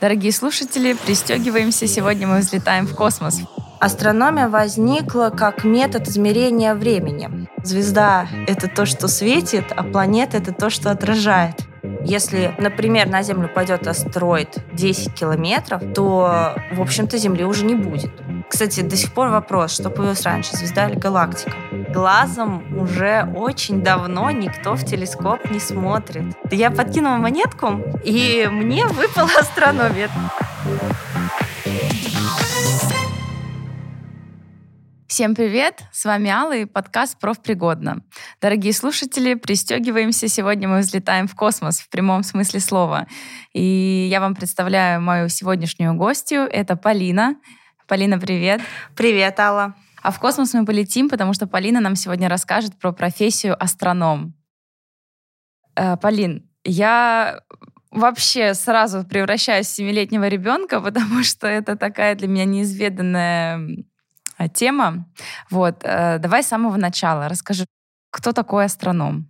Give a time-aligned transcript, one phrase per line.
[0.00, 1.86] Дорогие слушатели, пристегиваемся.
[1.86, 3.40] Сегодня мы взлетаем в космос.
[3.80, 7.48] Астрономия возникла как метод измерения времени.
[7.62, 11.56] Звезда— это то, что светит, а планета— это то, что отражает.
[12.04, 18.10] Если, например, на Землю пойдет астероид 10 километров, то, в общем-то, Земли уже не будет.
[18.50, 21.56] Кстати, до сих пор вопрос, что появилось раньше, звезда или галактика?
[21.94, 26.34] Глазом уже очень давно никто в телескоп не смотрит.
[26.50, 30.10] Я подкинула монетку, и мне выпала астрономия.
[35.06, 35.82] Всем привет!
[35.92, 38.02] С вами Алла и подкаст «Профпригодно».
[38.40, 40.26] Дорогие слушатели, пристегиваемся.
[40.26, 43.06] Сегодня мы взлетаем в космос в прямом смысле слова.
[43.52, 46.42] И я вам представляю мою сегодняшнюю гостью.
[46.42, 47.36] Это Полина.
[47.90, 48.60] Полина, привет!
[48.94, 49.74] Привет, Алла!
[50.00, 54.32] А в космос мы полетим, потому что Полина нам сегодня расскажет про профессию астроном.
[55.74, 57.40] Э, Полин, я
[57.90, 63.60] вообще сразу превращаюсь в семилетнего ребенка, потому что это такая для меня неизведанная
[64.54, 65.08] тема.
[65.50, 67.28] Вот, э, давай с самого начала.
[67.28, 67.66] Расскажи,
[68.12, 69.26] кто такой астроном?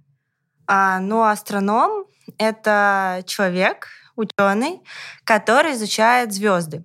[0.67, 2.05] А, ну, астроном—
[2.37, 4.83] это человек, ученый,
[5.25, 6.85] который изучает звезды.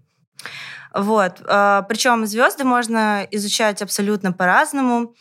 [0.96, 1.42] Вот.
[1.46, 5.14] Э, Причем звезды можно изучать абсолютно по-разному.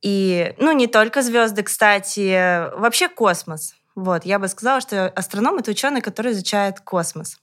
[0.00, 3.74] И, ну, не только звезды, кстати, вообще космос.
[3.94, 7.38] Вот, я бы сказала, что астроном— это ученый, который изучает космос.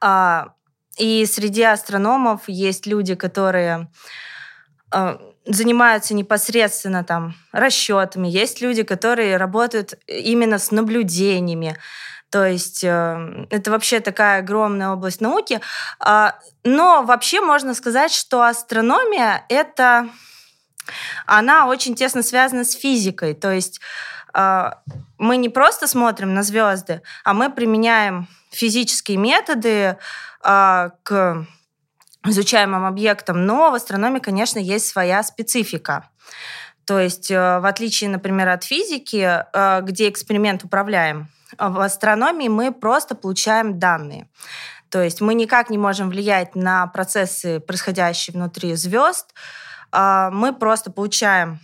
[0.00, 0.54] А,
[0.98, 3.90] и среди астрономов есть люди, которые
[4.92, 11.76] э, занимаются непосредственно там расчетами, есть люди, которые работают именно с наблюдениями.
[12.30, 15.60] То есть э, это вообще такая огромная область науки.
[16.04, 16.32] Э,
[16.64, 20.08] но вообще можно сказать, что астрономия это
[21.26, 23.34] она очень тесно связана с физикой.
[23.34, 23.80] То есть
[24.34, 24.70] э,
[25.18, 29.98] мы не просто смотрим на звезды, а мы применяем физические методы
[30.40, 31.46] а, к
[32.24, 36.08] изучаемым объектам, но в астрономии, конечно, есть своя специфика.
[36.84, 42.72] То есть, э, в отличие, например, от физики, э, где эксперимент управляем, в астрономии мы
[42.72, 44.28] просто получаем данные.
[44.90, 49.34] То есть мы никак не можем влиять на процессы, происходящие внутри звезд.
[49.92, 51.58] А, мы просто получаем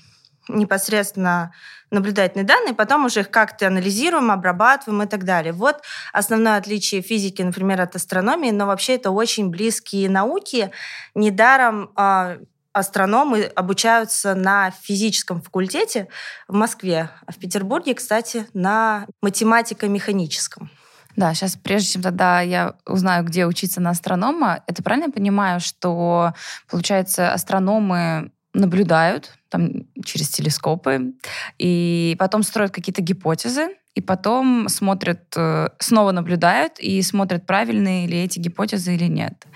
[0.48, 1.52] непосредственно
[1.90, 5.52] наблюдательные данные, потом уже их как-то анализируем, обрабатываем и так далее.
[5.52, 5.82] Вот
[6.12, 10.72] основное отличие физики, например, от астрономии, но вообще это очень близкие науки.
[11.14, 12.38] Недаром э,
[12.72, 16.08] астрономы обучаются на физическом факультете
[16.48, 20.70] в Москве, а в Петербурге, кстати, на математико-механическом.
[21.16, 25.60] Да, сейчас, прежде чем тогда я узнаю, где учиться на астронома, это правильно я понимаю,
[25.60, 26.32] что,
[26.70, 31.12] получается, астрономы наблюдают там, через телескопы,
[31.58, 38.22] и потом строят какие-то гипотезы, и потом смотрят, э, снова наблюдают и смотрят, правильные ли
[38.22, 39.46] эти гипотезы или нет.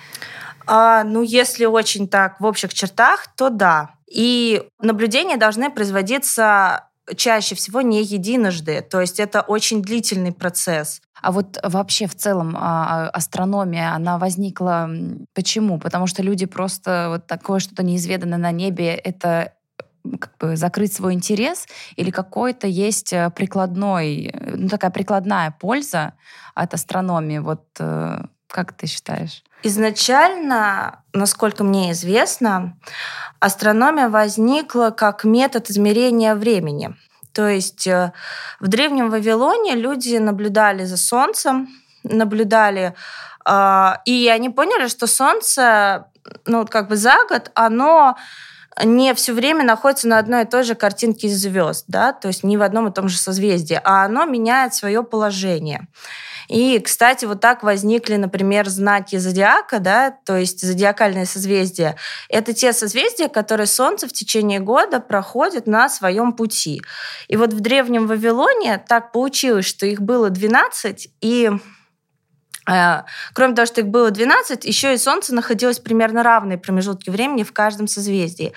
[0.67, 3.91] А, ну, если очень так в общих чертах, то да.
[4.11, 6.85] И наблюдения должны производиться
[7.15, 8.83] чаще всего не единожды.
[8.83, 11.01] То есть это очень длительный процесс.
[11.23, 14.91] А вот вообще в целом а, а, астрономия, она возникла
[15.35, 15.79] почему?
[15.79, 19.53] Потому что люди просто вот такое что-то неизведанное на небе, это
[20.21, 21.67] как бы закрыть свой интерес
[21.97, 26.13] или какой-то есть э, прикладной, ну такая прикладная польза
[26.55, 27.39] от астрономии?
[27.39, 29.43] Вот э, как ты считаешь?
[29.67, 32.79] Изначально, насколько мне известно,
[33.41, 36.95] астрономия возникла как метод измерения времени.
[37.33, 38.13] То есть э,
[38.61, 41.69] в Древнем Вавилоне люди наблюдали за Солнцем,
[42.05, 42.95] наблюдали,
[43.45, 46.07] а, и они поняли, что Солнце,
[46.45, 48.17] ну, как бы за год, оно
[48.85, 52.57] не все время находится на одной и той же картинке звезд, да, то есть не
[52.57, 55.89] в одном и том же созвездии, а оно меняет свое положение.
[56.49, 61.97] И, кстати, вот так возникли, например, знаки зодиака, да, то есть зодиакальные созвездия.
[62.29, 66.83] Это те созвездия, которые Солнце в течение года проходит на своем пути.
[67.29, 71.51] И вот в Древнем Вавилоне так получилось, что их было 12, и
[72.69, 77.43] э, Кроме того, что их было 12, еще и Солнце находилось примерно равные промежутки времени
[77.43, 78.53] в каждом созвездии.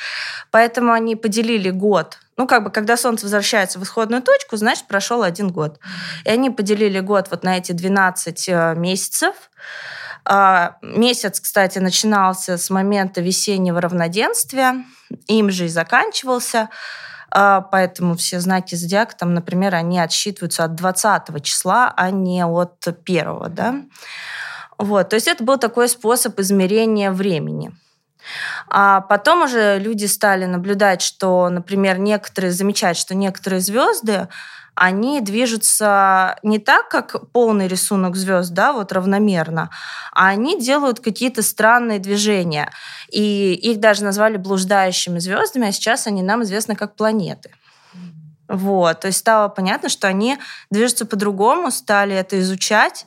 [0.52, 5.24] Поэтому они поделили год ну, как бы, когда Солнце возвращается в исходную точку, значит, прошел
[5.24, 5.78] один год.
[6.24, 9.36] И они поделили год вот на эти 12 э, месяцев.
[10.24, 14.86] А, месяц, кстати, начинался с момента весеннего равноденствия,
[15.28, 16.70] им же и заканчивался.
[17.30, 22.88] А, поэтому все знаки зодиака, там, например, они отсчитываются от 20 числа, а не от
[22.88, 23.54] 1.
[23.54, 23.76] Да?
[24.78, 25.10] Вот.
[25.10, 27.74] То есть это был такой способ измерения времени.
[28.68, 34.28] А потом уже люди стали наблюдать, что, например, некоторые замечают, что некоторые звезды,
[34.76, 39.70] они движутся не так, как полный рисунок звезд, да, вот равномерно,
[40.14, 42.72] а они делают какие-то странные движения.
[43.12, 47.52] И их даже назвали блуждающими звездами, а сейчас они нам известны как планеты.
[48.48, 50.40] Вот, то есть стало понятно, что они
[50.72, 53.06] движутся по-другому, стали это изучать.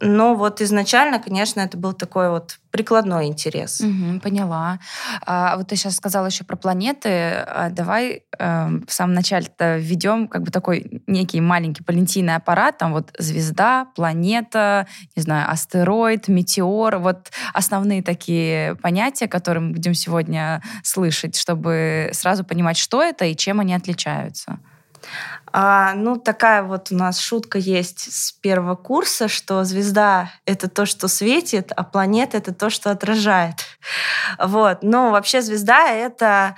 [0.00, 3.80] Но вот изначально, конечно, это был такой вот прикладной интерес.
[3.80, 4.78] Угу, поняла.
[5.26, 7.08] А, вот ты сейчас сказала еще про планеты.
[7.08, 12.78] А давай э, в самом начале введем как бы такой некий маленький палентийный аппарат.
[12.78, 14.86] Там вот звезда, планета,
[15.16, 16.98] не знаю, астероид, метеор.
[16.98, 23.34] Вот основные такие понятия, которые мы будем сегодня слышать, чтобы сразу понимать, что это и
[23.34, 24.58] чем они отличаются.
[25.52, 30.86] А, ну, такая вот у нас шутка есть с первого курса, что звезда— это то,
[30.86, 33.64] что светит, а планета— это то, что отражает.
[34.38, 34.82] Вот.
[34.82, 36.56] Но вообще звезда— это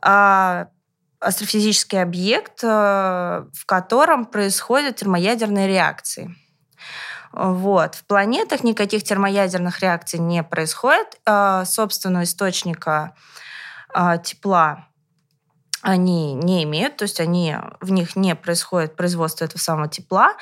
[0.00, 0.68] а,
[1.20, 6.34] астрофизический объект, а, в котором происходят термоядерные реакции.
[7.32, 7.94] Вот.
[7.94, 11.18] В планетах никаких термоядерных реакций не происходит.
[11.24, 13.14] А, собственного источника
[13.94, 14.88] а, тепла
[15.82, 20.34] они не имеют, то есть они, в них не происходит производство этого самого тепла,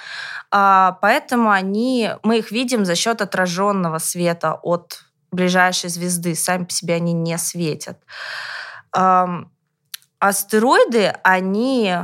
[0.51, 5.03] а, поэтому они, мы их видим за счет отраженного света от
[5.33, 6.35] ближайшей звезды.
[6.35, 7.99] Сами по себе они не светят.
[10.19, 11.97] Астероиды, они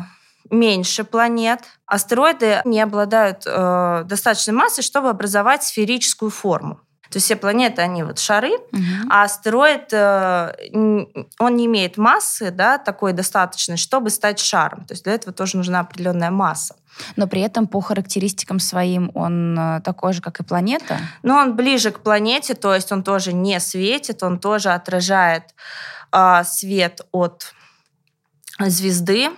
[0.51, 1.61] меньше планет.
[1.87, 6.81] Астероиды не обладают э, достаточной массой, чтобы образовать сферическую форму.
[7.17, 8.83] То есть все планеты, они вот шары, угу.
[9.09, 10.53] а астероид, э,
[11.39, 14.85] он не имеет массы, да, такой достаточной, чтобы стать шаром.
[14.85, 16.77] То есть для этого тоже нужна определенная масса.
[17.17, 20.99] Но при этом по характеристикам своим он э, такой же, как и планета?
[21.23, 25.55] Ну, он ближе к планете, то есть он тоже не светит, он тоже отражает
[26.13, 27.55] э, свет от
[28.59, 29.31] звезды.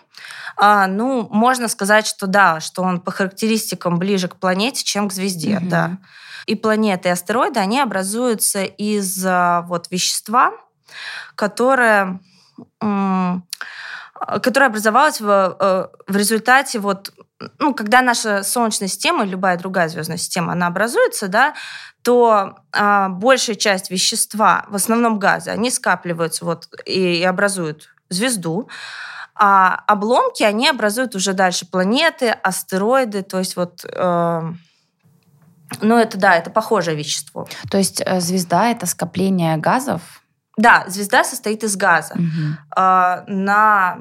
[0.56, 5.12] А, ну, можно сказать, что да, что он по характеристикам ближе к планете, чем к
[5.12, 5.68] звезде, угу.
[5.68, 5.98] да
[6.46, 10.52] и планеты, и астероиды, они образуются из а, вот вещества,
[11.34, 12.20] которое,
[12.80, 17.12] которое образовалось в, э, в результате вот
[17.58, 21.54] ну, когда наша Солнечная система, любая другая звездная система, она образуется, да,
[22.02, 28.68] то а, большая часть вещества, в основном газы, они скапливаются вот и, и образуют звезду,
[29.34, 34.42] а обломки, они образуют уже дальше планеты, астероиды, то есть вот э,
[35.80, 37.48] ну, это да, это похожее вещество.
[37.70, 40.22] То есть э, звезда это скопление газов?
[40.56, 42.14] Да, звезда состоит из газа.
[42.14, 43.32] Угу.
[43.32, 43.98] На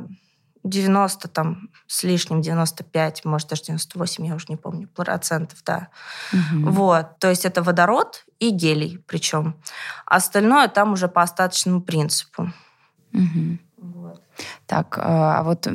[0.64, 5.90] 90 там с лишним, 95, может даже 98, я уже не помню, процентов, да.
[6.34, 6.72] Угу.
[6.72, 9.56] Вот, то есть это водород и гелий причем.
[10.06, 12.52] Остальное там уже по остаточному принципу.
[13.14, 13.58] Угу.
[13.78, 14.22] Вот.
[14.66, 15.68] Так, а, а вот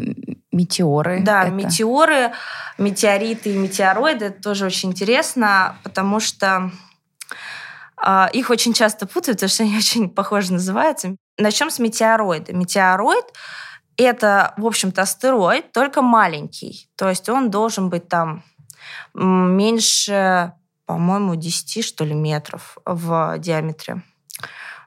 [0.53, 1.23] метеоры.
[1.23, 1.53] Да, это...
[1.53, 2.33] метеоры,
[2.79, 6.71] метеориты и метеороиды это тоже очень интересно, потому что
[8.05, 11.17] э, их очень часто путают, потому что они очень похоже называются.
[11.39, 12.53] Начнем с метеороида.
[12.53, 13.25] Метеороид
[13.97, 16.89] это, в общем-то, астероид, только маленький.
[16.97, 18.43] То есть он должен быть там
[19.15, 20.53] меньше,
[20.87, 24.03] по-моему, 10, что ли, метров в диаметре.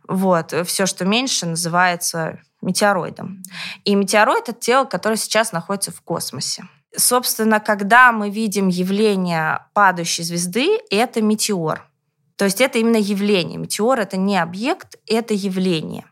[0.07, 0.53] Вот.
[0.65, 3.43] Все, что меньше, называется метеороидом.
[3.83, 6.67] И метеороид— это тело, которое сейчас находится в космосе.
[6.97, 11.89] Собственно, когда мы видим явление падающей звезды, это метеор.
[12.35, 13.57] То есть это именно явление.
[13.57, 16.05] Метеор— это не объект, это явление.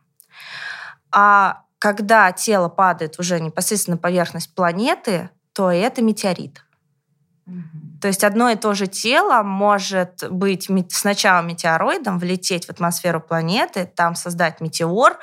[1.12, 6.64] А когда тело падает уже непосредственно на поверхность планеты, то это метеорит.
[8.04, 13.90] То есть одно и то же тело может быть сначала метеороидом, влететь в атмосферу планеты,
[13.96, 15.18] там создать метеор,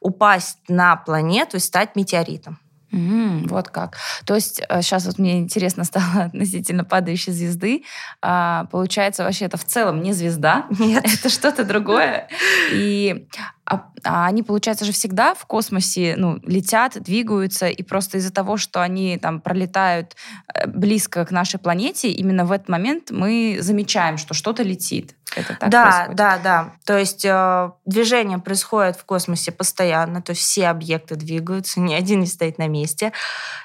[0.00, 2.58] упасть на планету и стать метеоритом.
[2.94, 3.96] Mm, вот как.
[4.24, 7.82] То есть сейчас э, вот мне интересно стало относительно падающей звезды.
[8.22, 11.04] А, получается, вообще это в целом не звезда, Нет.
[11.18, 12.28] это что-то другое.
[12.72, 13.26] И
[13.66, 18.56] а, а они, получается, же всегда в космосе ну, летят, двигаются, и просто из-за того,
[18.58, 20.14] что они там пролетают
[20.54, 25.16] э, близко к нашей планете, именно в этот момент мы замечаем, что что-то летит.
[25.34, 26.16] Это так да, происходит?
[26.16, 26.72] да, да.
[26.84, 32.20] То есть э, движение происходит в космосе постоянно, то есть все объекты двигаются, ни один
[32.20, 33.12] не стоит на месте.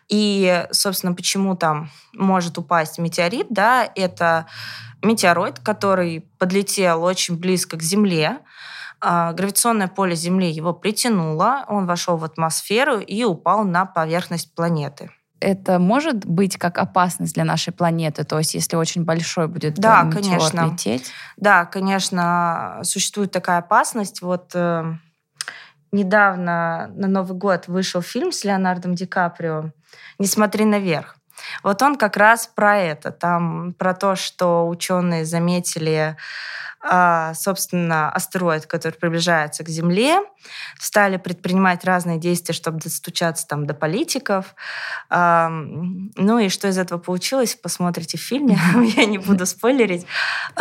[0.08, 4.48] И, собственно, почему там может упасть метеорит, да, это
[5.04, 8.40] метеороид, который подлетел очень близко к Земле,
[9.02, 15.12] а, гравитационное поле Земли его притянуло, он вошел в атмосферу и упал на поверхность планеты.
[15.40, 20.04] Это может быть как опасность для нашей планеты, то есть если очень большой будет да,
[20.04, 20.70] метеор конечно.
[20.72, 21.12] лететь?
[21.38, 24.22] Да, конечно, существует такая опасность.
[24.22, 24.94] Вот э,
[25.92, 29.72] недавно на Новый год вышел фильм с Леонардом Ди Каприо
[30.18, 31.16] «Не смотри наверх».
[31.64, 36.18] Вот он как раз про это, там про то, что ученые заметили а,
[36.82, 40.22] собственно, астероид, который приближается к Земле,
[40.80, 44.56] стали предпринимать разные действия, чтобы достучаться там до политиков.
[45.10, 48.58] Ну и что из этого получилось, посмотрите в фильме,
[48.96, 50.06] я не буду спойлерить.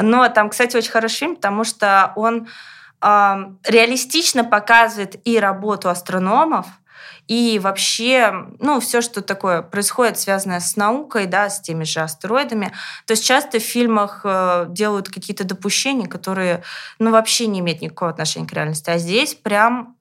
[0.01, 2.49] Но там, кстати, очень хороший фильм, потому что он
[3.01, 6.67] реалистично показывает и работу астрономов,
[7.26, 12.73] и вообще, ну, все, что такое происходит, связанное с наукой, да, с теми же астероидами.
[13.07, 16.62] То есть часто в фильмах э, делают какие-то допущения, которые,
[16.99, 18.90] ну, вообще не имеют никакого отношения к реальности.
[18.90, 19.97] А здесь прям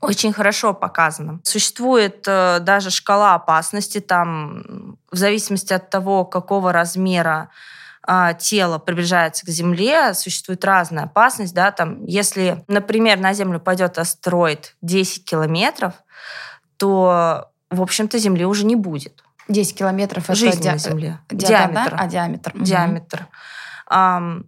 [0.00, 1.40] очень хорошо показано.
[1.42, 7.50] Существует э, даже шкала опасности, там, в зависимости от того, какого размера
[8.08, 11.54] а, тело приближается к Земле, существует разная опасность.
[11.54, 15.94] Да, там, если, например, на Землю пойдет астероид 10 километров,
[16.76, 19.22] то, в общем-то, Земли уже не будет.
[19.48, 20.68] 10 километров это Жизнь ди...
[20.68, 21.20] на Земле.
[21.30, 21.90] Диаметр.
[21.90, 21.96] Да?
[21.98, 22.52] А, диаметр.
[22.54, 23.20] Диаметр.
[23.20, 23.96] Угу.
[23.98, 24.44] Um,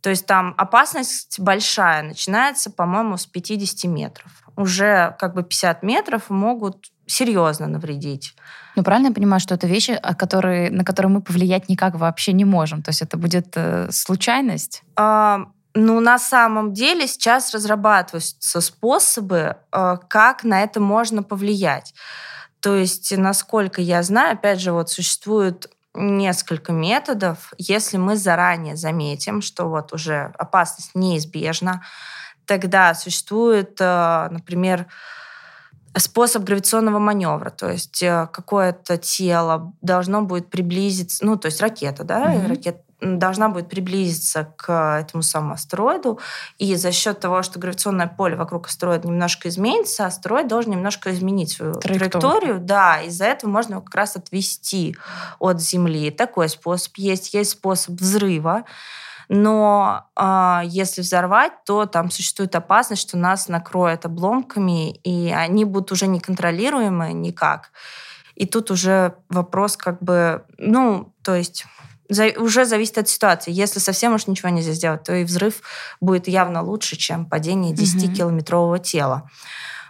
[0.00, 4.32] то есть там опасность большая, начинается, по-моему, с 50 метров.
[4.56, 8.34] Уже как бы 50 метров могут серьезно навредить.
[8.74, 12.44] Ну, правильно я понимаю, что это вещи, которые, на которые мы повлиять никак вообще не
[12.44, 12.82] можем?
[12.82, 14.82] То есть это будет э, случайность?
[14.96, 21.94] А, ну, на самом деле сейчас разрабатываются способы, э, как на это можно повлиять.
[22.60, 27.52] То есть, насколько я знаю, опять же, вот существует несколько методов.
[27.58, 31.82] Если мы заранее заметим, что вот уже опасность неизбежна,
[32.46, 34.86] тогда существует, э, например,
[35.96, 42.04] способ гравитационного маневра, то есть э, какое-то тело должно будет приблизиться, ну, то есть ракета,
[42.04, 42.48] да, mm-hmm.
[42.48, 46.20] ракета должна будет приблизиться к этому самому астероиду,
[46.58, 51.52] и за счет того, что гравитационное поле вокруг астероида немножко изменится, астероид должен немножко изменить
[51.52, 52.10] свою траекторию.
[52.10, 54.96] траекторию да, из-за этого можно его как раз отвести
[55.38, 56.10] от Земли.
[56.10, 57.34] Такой способ есть.
[57.34, 58.64] Есть способ взрыва,
[59.28, 65.92] но э, если взорвать, то там существует опасность, что нас накроет обломками, и они будут
[65.92, 67.70] уже неконтролируемы никак.
[68.34, 71.66] И тут уже вопрос как бы, ну, то есть
[72.08, 73.52] за, уже зависит от ситуации.
[73.52, 75.62] Если совсем уж ничего нельзя сделать, то и взрыв
[76.00, 79.28] будет явно лучше, чем падение 10-километрового тела.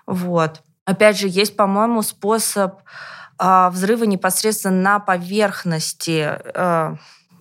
[0.06, 0.62] Вот.
[0.84, 2.80] Опять же, есть, по-моему, способ
[3.38, 6.96] э, взрыва непосредственно на поверхности э,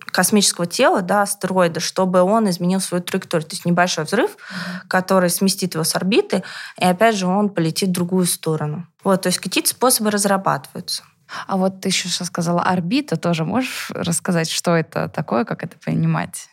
[0.06, 3.48] космического тела, да, астероида, чтобы он изменил свою траекторию.
[3.48, 4.88] То есть небольшой взрыв, mm-hmm.
[4.88, 6.44] который сместит его с орбиты,
[6.78, 8.86] и опять же он полетит в другую сторону.
[9.02, 11.02] Вот, то есть какие-то способы разрабатываются.
[11.46, 16.48] А вот ты еще сказала орбита, тоже можешь рассказать, что это такое, как это понимать?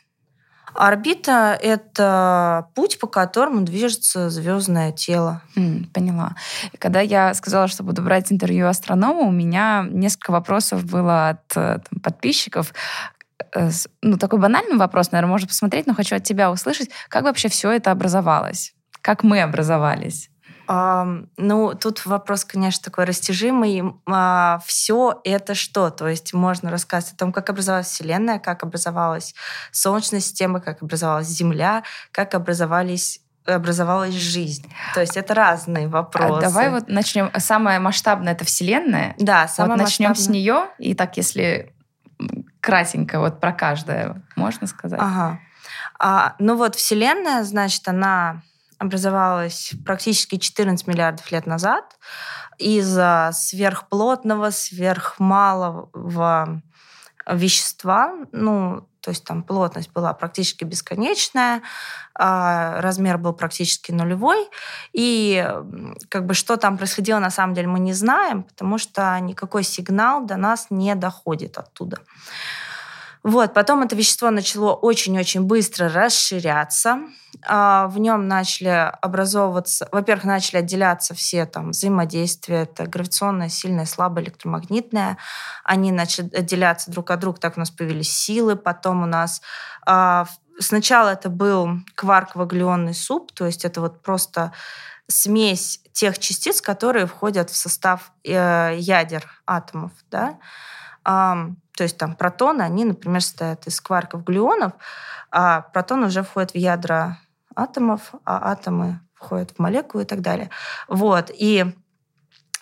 [0.74, 5.41] Орбита— это путь, по которому движется звездное тело.
[5.55, 6.36] Mm, поняла.
[6.71, 11.51] И когда я сказала, что буду брать интервью астронома, у меня несколько вопросов было от
[11.55, 12.74] э, там, подписчиков.
[13.53, 13.71] Э,
[14.01, 17.71] ну, такой банальный вопрос, наверное, можно посмотреть, но хочу от тебя услышать, как вообще все
[17.71, 18.74] это образовалось?
[19.01, 20.29] Как мы образовались?
[20.69, 23.81] Ну, тут вопрос, конечно, такой растяжимый.
[24.05, 25.89] А, Все это что?
[25.89, 29.33] То есть можно рассказать о том, как образовалась Вселенная, как образовалась
[29.71, 34.71] Солнечная система, как образовалась Земля, как образовались образовалась жизнь.
[34.93, 36.38] То есть это разные а вопросы.
[36.38, 37.31] А давай вот начнем.
[37.38, 39.15] Самое масштабное это Вселенная.
[39.17, 40.67] Да, самое вот начнем с нее.
[40.77, 41.73] И так, если
[42.61, 44.99] кратенько вот про каждое, можно сказать?
[45.01, 45.39] Ага.
[45.97, 48.43] А, ну вот Вселенная, значит, она
[48.79, 51.98] образовалась практически 14 миллиардов лет назад
[52.57, 55.89] из-за сверхплотного, сверхмалого
[57.27, 61.62] вещества, ну, то есть там плотность была практически бесконечная,
[62.15, 64.50] а размер был практически нулевой,
[64.93, 65.48] и
[66.09, 70.25] как бы что там происходило на самом деле мы не знаем, потому что никакой сигнал
[70.25, 72.00] до нас не доходит оттуда.
[73.23, 76.99] Вот, потом это вещество начало очень-очень быстро расширяться.
[77.45, 84.23] А, в нем начали образовываться, во-первых, начали отделяться все там взаимодействия, это гравитационное, сильное, слабое,
[84.23, 85.17] электромагнитное.
[85.63, 89.41] Они начали отделяться друг от друга, так у нас появились силы, потом у нас
[89.85, 90.25] а,
[90.59, 94.53] сначала это был кварково-глюонный суп, то есть это вот просто
[95.07, 100.38] смесь тех частиц, которые входят в состав э, ядер атомов, да,
[101.03, 104.74] то есть там протоны, они, например, состоят из кварков, глюонов,
[105.32, 107.20] а протоны уже входят в ядра
[107.56, 110.50] атомов, а атомы входят в молекулы и так далее.
[110.88, 111.32] Вот.
[111.34, 111.65] И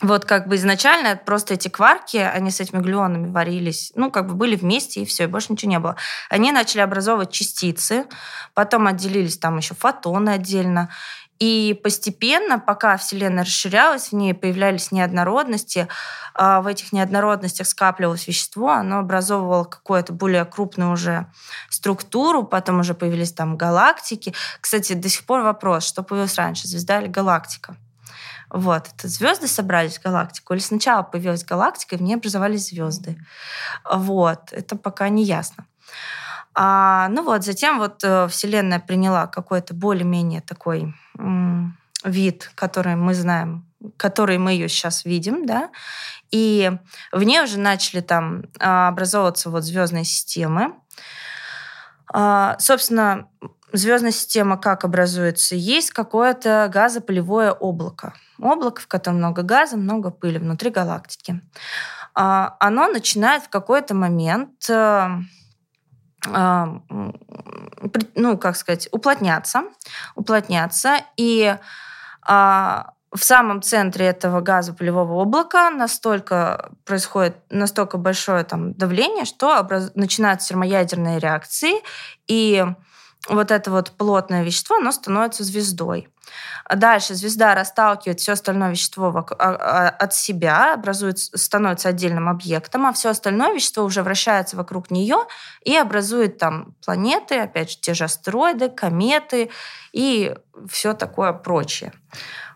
[0.02, 4.36] вот как бы изначально просто эти кварки, они с этими глюонами варились, ну, как бы
[4.36, 5.96] были вместе, и все, и больше ничего не было.
[6.30, 8.06] Они начали образовывать частицы,
[8.54, 10.90] потом отделились там еще фотоны отдельно,
[11.40, 15.88] И постепенно, пока Вселенная расширялась, в ней появлялись неоднородности,
[16.34, 21.28] а в этих неоднородностях скапливалось вещество, оно образовывало какую-то более крупную уже
[21.70, 24.34] структуру, потом уже появились там галактики.
[24.62, 27.76] Кстати, до сих пор вопрос, что появилось раньше, звезда или галактика?
[28.50, 33.18] Вот, это звезды собрались в галактику, или сначала появилась галактика, и в ней образовались звезды.
[33.90, 35.66] Вот, это пока не ясно.
[36.60, 43.14] А, ну вот, затем вот э, Вселенная приняла какой-то более-менее такой м, вид, который мы
[43.14, 43.64] знаем,
[43.96, 45.70] который мы ее сейчас видим, да,
[46.32, 46.72] и
[47.12, 50.74] в ней уже начали там а, образовываться вот звездные системы.
[52.12, 53.28] А, собственно,
[53.72, 55.56] звездная система как образуется?
[55.56, 58.16] Есть какое-то газопылевое облако.
[58.40, 61.40] Облако, в котором много газа, много пыли внутри галактики.
[62.16, 65.08] А, оно начинает в какой-то момент э,
[68.16, 69.64] ну, как сказать, уплотняться,
[70.16, 71.56] уплотняться, и
[72.22, 79.92] а, в самом центре этого газопылевого облака настолько происходит настолько большое там давление, что образ...
[79.96, 81.74] начинаются термоядерные реакции,
[82.28, 82.66] и
[83.30, 86.10] вот это вот плотное вещество, оно становится звездой.
[86.74, 92.94] Дальше звезда расталкивает все остальное вещество а, а, от себя, образует, становится отдельным объектом, а
[92.94, 95.20] все остальное вещество уже вращается вокруг нее
[95.64, 99.50] и образует там планеты, опять же, те же астероиды, кометы
[99.94, 100.36] и
[100.70, 101.94] все такое прочее.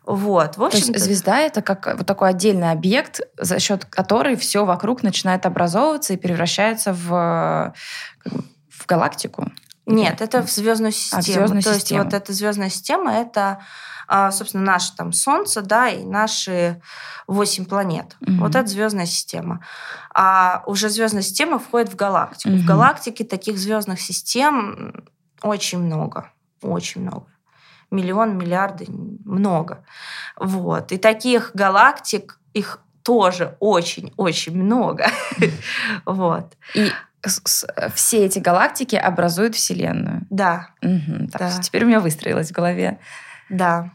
[0.04, 4.36] Вот, в общем То есть звезда это как вот такой отдельный объект, за счет которой
[4.36, 7.74] все вокруг начинает образовываться и превращается в,
[8.70, 9.52] в галактику.
[9.86, 11.20] Нет, это в звездную систему.
[11.20, 12.02] А, в звездную То систему.
[12.02, 13.62] есть вот эта звездная система это,
[14.08, 16.82] а, собственно, наше там Солнце, да, и наши
[17.28, 18.16] восемь планет.
[18.22, 18.34] Угу.
[18.40, 19.66] Вот это звездная система.
[20.14, 22.54] А уже звездная система входит в галактику.
[22.54, 22.64] Угу.
[22.64, 25.06] В галактике таких звездных систем
[25.42, 27.26] очень много, очень много.
[27.90, 29.84] Миллион, миллиарды, много.
[30.38, 30.92] Вот.
[30.92, 35.08] И таких галактик, их тоже очень-очень много.
[36.06, 36.54] вот.
[36.74, 36.92] И
[37.94, 40.26] все эти галактики образуют Вселенную.
[40.30, 40.70] Да.
[40.82, 41.62] Угу, так, да.
[41.62, 43.00] Теперь у меня выстроилось в голове.
[43.50, 43.92] Да.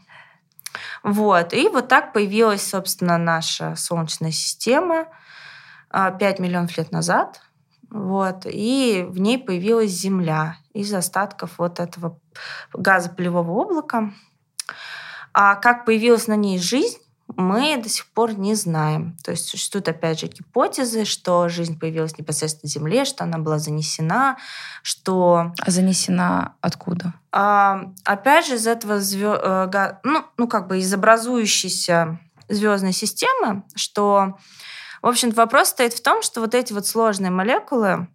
[1.03, 1.53] Вот.
[1.53, 5.05] И вот так появилась, собственно, наша Солнечная система
[5.91, 7.41] 5 а, миллионов лет назад.
[7.89, 8.45] Вот.
[8.45, 12.19] И в ней появилась Земля из остатков вот этого
[12.73, 14.11] газопылевого облака.
[15.33, 16.97] А как появилась на ней жизнь,
[17.35, 19.17] мы до сих пор не знаем.
[19.23, 23.59] То есть существуют, опять же, гипотезы, что жизнь появилась непосредственно на Земле, что она была
[23.59, 24.37] занесена,
[24.81, 25.51] что...
[25.59, 27.13] А занесена откуда?
[27.31, 29.35] А, опять же, из этого звё...
[29.35, 34.37] Э, ну, ну, как бы из образующейся звездной системы, что,
[35.01, 38.07] в общем-то, вопрос стоит в том, что вот эти вот сложные молекулы,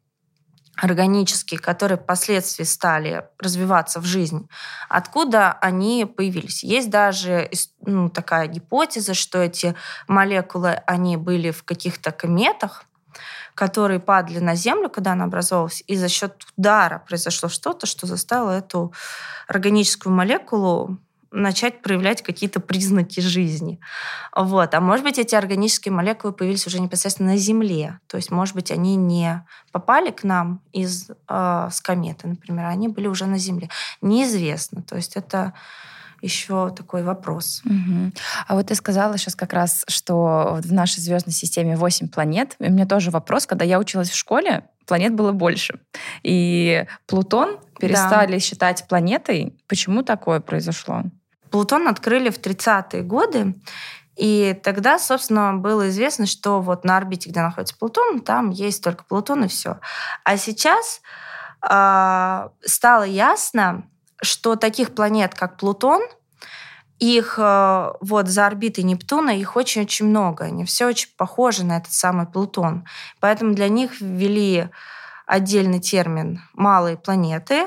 [0.76, 4.48] органические, которые впоследствии стали развиваться в жизнь,
[4.88, 6.64] откуда они появились.
[6.64, 9.74] Есть даже ну, такая гипотеза, что эти
[10.08, 12.84] молекулы, они были в каких-то кометах,
[13.54, 18.50] которые падали на Землю, когда она образовалась, и за счет удара произошло что-то, что заставило
[18.50, 18.94] эту
[19.46, 20.98] органическую молекулу
[21.32, 23.80] начать проявлять какие-то признаки жизни.
[24.36, 24.74] Вот.
[24.74, 27.98] А может быть, эти органические молекулы появились уже непосредственно на Земле.
[28.06, 32.88] То есть, может быть, они не попали к нам из э, с кометы, например, они
[32.88, 33.68] были уже на Земле.
[34.02, 34.82] Неизвестно.
[34.82, 35.54] То есть это
[36.20, 37.62] еще такой вопрос.
[37.64, 38.12] Угу.
[38.46, 42.54] А вот ты сказала сейчас как раз, что в нашей звездной системе 8 планет.
[42.60, 45.80] И у меня тоже вопрос, когда я училась в школе, планет было больше.
[46.22, 48.38] И Плутон перестали да.
[48.38, 49.56] считать планетой.
[49.66, 51.02] Почему такое произошло?
[51.52, 53.54] Плутон открыли в 30-е годы,
[54.16, 59.04] и тогда, собственно, было известно, что вот на орбите, где находится Плутон, там есть только
[59.04, 59.78] Плутон и все.
[60.24, 61.00] А сейчас
[61.62, 63.84] э, стало ясно,
[64.20, 66.02] что таких планет, как Плутон,
[66.98, 70.44] их э, вот за орбитой Нептуна, их очень-очень много.
[70.44, 72.86] Они все очень похожи на этот самый Плутон.
[73.18, 74.68] Поэтому для них ввели
[75.26, 77.66] отдельный термин «малые планеты»,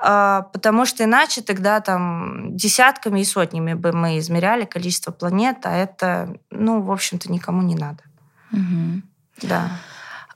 [0.00, 6.34] потому что иначе тогда там десятками и сотнями бы мы измеряли количество планет, а это,
[6.50, 8.02] ну, в общем-то, никому не надо.
[8.52, 9.02] Угу.
[9.42, 9.70] Да.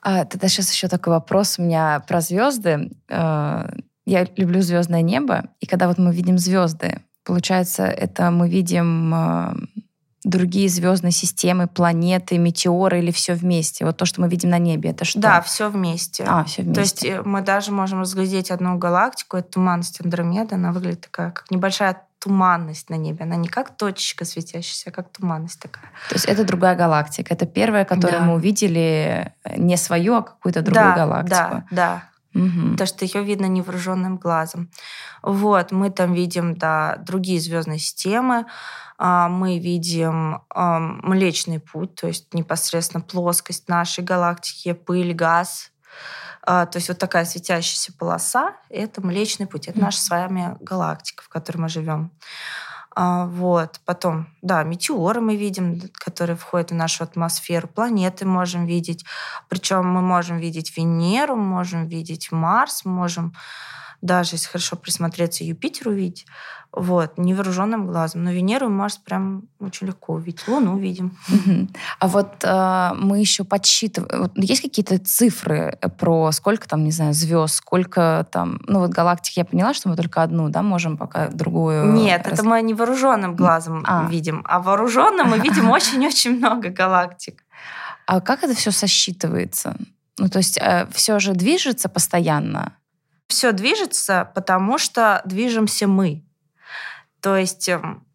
[0.02, 2.90] А, тогда сейчас еще такой вопрос у меня про звезды.
[3.10, 3.70] А,
[4.06, 9.56] я люблю звездное небо, и когда вот мы видим звезды, получается, это мы видим а,
[10.24, 13.84] другие звездные системы, планеты, метеоры или все вместе?
[13.84, 15.20] Вот то, что мы видим на небе, это что?
[15.20, 16.24] Да, все вместе.
[16.26, 16.74] А, все вместе.
[16.74, 21.30] То есть э, мы даже можем разглядеть одну галактику, это туманность Андромеда, она выглядит такая,
[21.30, 23.24] как небольшая туманность на небе.
[23.24, 25.90] Она не как точечка светящаяся, а как туманность такая.
[26.08, 27.34] То есть это другая галактика.
[27.34, 28.24] Это первая, которую да.
[28.24, 31.34] мы увидели э, не свою, а какую-то другую да, галактику.
[31.34, 32.04] Да, да.
[32.34, 32.76] Угу.
[32.76, 34.68] то что ее видно невооруженным глазом.
[35.22, 38.46] Вот, мы там видим, да, другие звездные системы,
[39.28, 45.72] мы видим Млечный Путь, то есть непосредственно плоскость нашей галактики, пыль, газ,
[46.46, 51.22] а, то есть вот такая светящаяся полоса— это Млечный Путь, это наша с вами галактика,
[51.22, 52.10] в которой мы живем.
[52.94, 53.80] А, вот.
[53.84, 59.04] Потом, да, метеоры мы видим, которые входят в нашу атмосферу, планеты можем видеть.
[59.48, 63.34] Причем мы можем видеть Венеру, можем видеть Марс, можем
[64.04, 66.26] даже если хорошо присмотреться, Юпитер увидеть,
[66.72, 68.24] вот, невооруженным глазом.
[68.24, 70.46] Но Венеру и Марс прям очень легко увидеть.
[70.46, 71.16] Луну увидим.
[72.00, 74.30] А вот э, мы еще подсчитываем.
[74.34, 78.60] Есть какие-то цифры про сколько там, не знаю, звезд, сколько там...
[78.66, 81.92] Ну вот галактики я поняла, что мы только одну, да, можем пока другую...
[81.92, 82.40] Нет, раз...
[82.40, 84.06] это мы невооруженным глазом а.
[84.10, 84.44] видим.
[84.46, 87.42] А вооруженным мы видим очень-очень много галактик.
[88.06, 89.76] А как это все сосчитывается?
[90.18, 92.74] Ну, то есть э, все же движется постоянно?
[93.28, 96.24] Все движется, потому что движемся мы.
[97.20, 98.06] То есть, эм,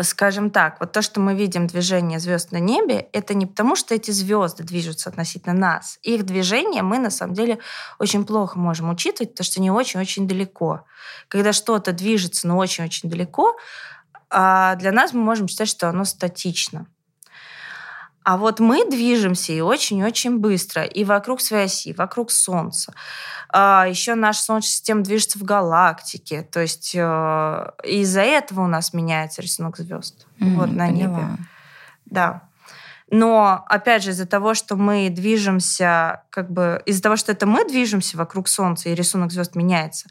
[0.00, 3.94] скажем так, вот то, что мы видим движение звезд на небе, это не потому, что
[3.94, 5.98] эти звезды движутся относительно нас.
[6.02, 7.58] Их движение мы на самом деле
[7.98, 10.84] очень плохо можем учитывать, потому что они очень-очень далеко.
[11.28, 13.56] Когда что-то движется, но очень-очень далеко,
[14.30, 16.86] а для нас мы можем считать, что оно статично.
[18.24, 22.92] А вот мы движемся и очень-очень быстро, и вокруг своей оси, вокруг Солнца.
[23.50, 26.42] А еще наша Солнечная система движется в галактике.
[26.42, 30.26] То есть э, из-за этого у нас меняется рисунок звезд.
[30.40, 31.20] Mm, вот на поняла.
[31.20, 31.26] небе.
[32.04, 32.42] Да.
[33.10, 37.66] Но, опять же, из-за того, что мы движемся, как бы, из-за того, что это мы
[37.66, 40.08] движемся вокруг Солнца, и рисунок звезд меняется,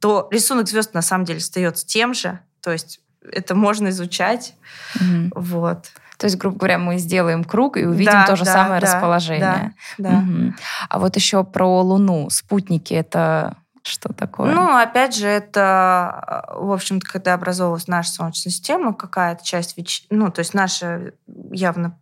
[0.00, 2.40] то рисунок звезд на самом деле остается тем же.
[2.60, 4.54] То есть это можно изучать.
[5.00, 5.32] Mm-hmm.
[5.34, 5.92] Вот.
[6.16, 8.86] То есть, грубо говоря, мы сделаем круг и увидим да, то же да, самое да,
[8.86, 9.74] расположение.
[9.98, 10.18] Да, да.
[10.18, 10.54] Угу.
[10.88, 12.30] А вот еще про Луну.
[12.30, 14.52] Спутники это что такое?
[14.52, 20.06] Ну, опять же, это, в общем-то, когда образовалась наша Солнечная система, какая-то часть, веч...
[20.10, 21.12] ну, то есть наша
[21.50, 21.96] явно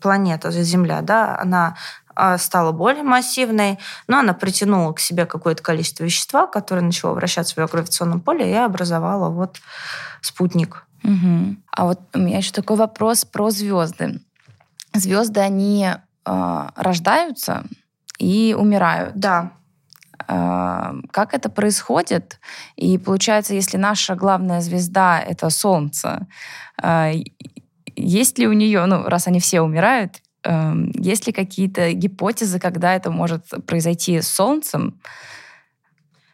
[0.00, 1.74] планета, Земля, да, она
[2.14, 7.54] а, стала более массивной, но она притянула к себе какое-то количество вещества, которое начало вращаться
[7.54, 9.60] в ее гравитационном поле и образовало вот
[10.20, 10.84] спутник.
[11.04, 11.56] Угу.
[11.72, 14.20] А вот у меня еще такой вопрос про звезды.
[14.94, 15.88] Звезды, они
[16.24, 17.64] э, рождаются
[18.18, 19.14] и умирают.
[19.14, 19.52] Да.
[20.26, 22.40] Э, как это происходит?
[22.76, 26.26] И получается, если наша главная звезда это Солнце,
[26.82, 27.12] э,
[27.96, 32.94] есть ли у нее, ну, раз они все умирают, э, есть ли какие-то гипотезы, когда
[32.94, 35.00] это может произойти с Солнцем?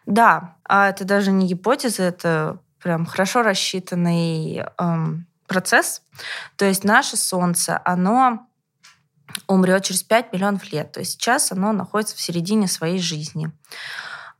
[0.06, 6.02] Да, а это даже не гипотеза, это прям хорошо рассчитанный эм, процесс.
[6.56, 8.46] То есть наше Солнце, оно
[9.46, 10.92] умрет через 5 миллионов лет.
[10.92, 13.50] То есть сейчас оно находится в середине своей жизни.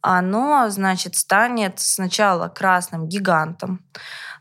[0.02, 3.82] Оно, значит, станет сначала красным гигантом.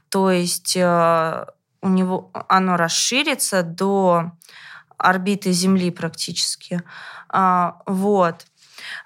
[0.10, 1.46] То есть э,
[1.82, 4.34] у него оно расширится до
[4.98, 6.82] орбиты Земли практически.
[7.30, 8.46] А, вот.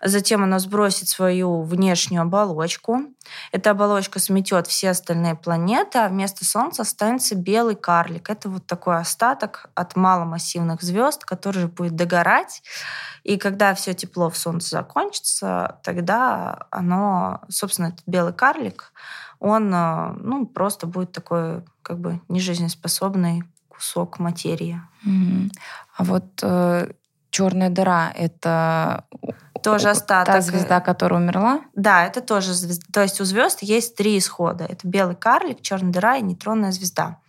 [0.04, 3.02] Затем оно сбросит свою внешнюю оболочку.
[3.52, 8.30] Эта оболочка сметет все остальные планеты, а вместо Солнца останется белый карлик.
[8.30, 12.62] Это вот такой остаток от маломассивных звезд, который же будет догорать.
[13.24, 18.94] И когда все тепло в Солнце закончится, тогда оно, собственно, этот белый карлик,
[19.40, 24.82] он э, ну, просто будет такой как бы нежизнеспособный кусок материи.
[25.06, 25.52] Mm-hmm.
[25.98, 26.92] А вот э,
[27.30, 29.06] черная дыра это
[29.64, 30.36] тоже остаток.
[30.36, 31.62] Та звезда, которая умерла?
[31.76, 32.86] Да, это тоже звезда.
[32.92, 34.66] То есть у звезд есть три исхода.
[34.66, 37.20] Это белый карлик, черная дыра и нейтронная звезда.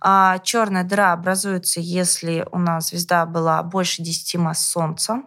[0.00, 5.22] А черная дыра образуется, если у нас звезда была больше 10 масс Солнца.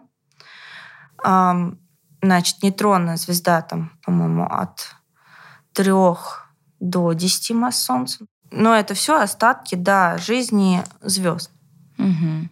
[2.22, 4.96] Значит, нейтронная звезда там, по-моему, от
[5.74, 5.92] 3
[6.80, 8.26] до 10 масс Солнца.
[8.50, 11.50] Но это все остатки, да, жизни звезд.
[11.98, 12.48] Угу.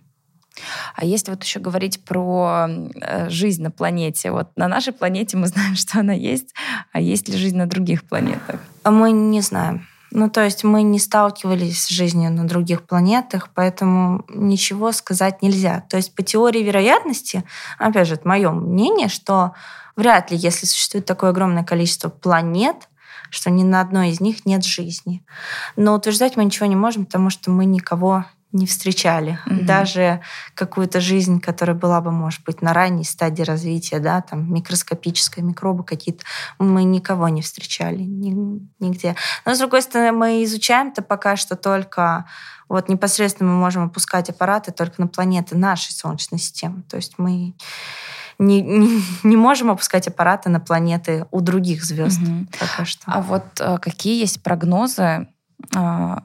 [0.94, 5.46] А если вот еще говорить про э, жизнь на планете, вот на нашей планете мы
[5.48, 6.54] знаем, что она есть,
[6.92, 8.60] а есть ли жизнь на других планетах?
[8.82, 9.86] А мы не знаем.
[10.14, 15.84] Ну, то есть мы не сталкивались с жизнью на других планетах, поэтому ничего сказать нельзя.
[15.88, 17.44] То есть по теории вероятности,
[17.78, 19.54] опять же, это мое мнение, что
[19.96, 22.88] вряд ли, если существует такое огромное количество планет,
[23.30, 25.24] что ни на одной из них нет жизни.
[25.76, 29.38] Но утверждать мы ничего не можем, потому что мы никого не встречали.
[29.46, 29.64] Угу.
[29.64, 30.20] Даже
[30.54, 35.84] какую-то жизнь, которая была бы, может быть, на ранней стадии развития, да, там микроскопическая, микробы
[35.84, 36.24] какие-то,
[36.58, 39.16] мы никого не встречали нигде.
[39.44, 42.26] Но, с другой стороны, мы изучаем-то пока что только
[42.68, 46.82] вот непосредственно мы можем опускать аппараты только на планеты нашей Солнечной системы.
[46.88, 47.54] То есть мы
[48.38, 52.46] не, не, не можем опускать аппараты на планеты у других звезд угу.
[52.58, 53.02] пока что.
[53.06, 55.28] А вот а, какие есть прогнозы,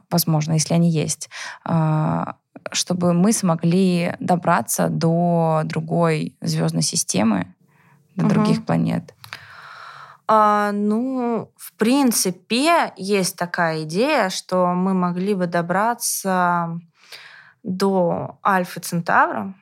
[0.09, 1.29] возможно, если они есть,
[1.63, 2.35] а,
[2.71, 7.53] чтобы мы смогли добраться до другой звездной системы,
[8.15, 8.33] до угу.
[8.33, 9.13] других планет?
[10.27, 16.79] А, ну, в принципе, есть такая идея, что мы могли бы добраться
[17.63, 19.53] до Альфа Центавра.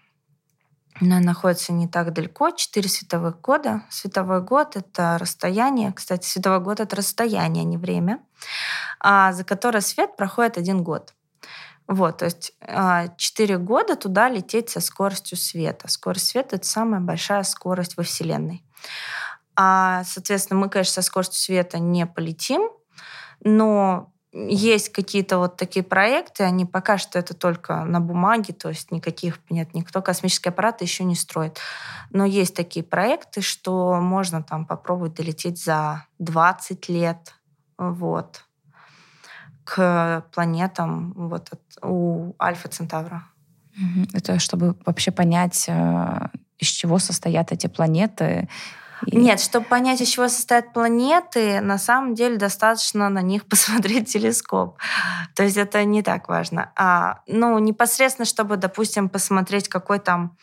[1.01, 3.83] Она находится не так далеко, 4 световых года.
[3.89, 5.91] Световой год— это расстояние.
[5.91, 8.19] Кстати, световой год— это расстояние, а не время,
[8.99, 11.13] а за которое свет проходит один год.
[11.87, 15.87] Вот, то есть 4 а, года туда лететь со скоростью света.
[15.89, 18.63] Скорость света— это самая большая скорость во Вселенной.
[19.55, 22.69] А, соответственно, мы, конечно, со скоростью света не полетим,
[23.41, 28.91] но есть какие-то вот такие проекты, они пока что это только на бумаге, то есть
[28.91, 31.59] никаких, нет, никто космические аппараты еще не строит.
[32.11, 37.33] Но есть такие проекты, что можно там попробовать долететь за 20 лет,
[37.77, 38.43] вот,
[39.63, 43.23] к планетам вот от, у Альфа Центавра.
[44.13, 46.27] Это чтобы вообще понять, э,
[46.59, 48.49] из чего состоят эти планеты
[49.05, 49.17] и...
[49.17, 54.77] Нет, чтобы понять, из чего состоят планеты, на самом деле достаточно на них посмотреть телескоп.
[55.35, 56.71] То есть это не так важно.
[56.75, 60.37] А, ну, непосредственно, чтобы, допустим, посмотреть, какой там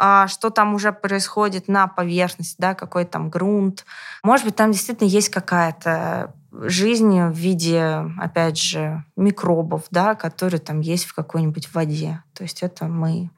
[0.00, 3.84] а, что там уже происходит на поверхности, да, какой там грунт.
[4.22, 10.80] Может быть, там действительно есть какая-то жизнь в виде, опять же, микробов, да, которые там
[10.80, 12.22] есть в какой-нибудь воде.
[12.32, 13.30] То есть это мы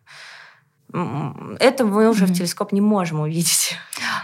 [1.60, 2.28] это мы уже mm-hmm.
[2.28, 3.76] в телескоп не можем увидеть.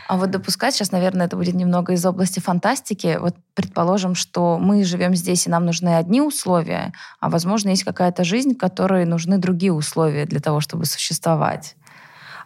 [0.08, 3.18] А вот допускать сейчас, наверное, это будет немного из области фантастики.
[3.20, 8.22] Вот предположим, что мы живем здесь, и нам нужны одни условия, а, возможно, есть какая-то
[8.22, 11.76] жизнь, которой нужны другие условия для того, чтобы существовать.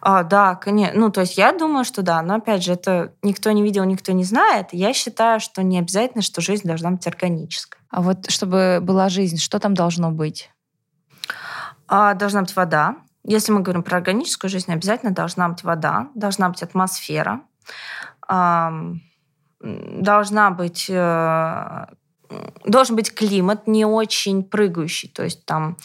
[0.01, 0.99] А, да, конечно.
[0.99, 2.21] Ну, то есть я думаю, что да.
[2.23, 4.69] Но, опять же, это никто не видел, никто не знает.
[4.71, 7.79] Я считаю, что не обязательно, что жизнь должна быть органической.
[7.91, 10.49] А вот чтобы была жизнь, что там должно быть?
[11.87, 16.49] А, должна быть вода, если мы говорим про органическую жизнь, обязательно должна быть вода, должна
[16.49, 17.41] быть атмосфера,
[19.59, 21.85] должна быть э,
[22.65, 25.09] должен быть климат не очень прыгающий.
[25.09, 25.77] То есть там,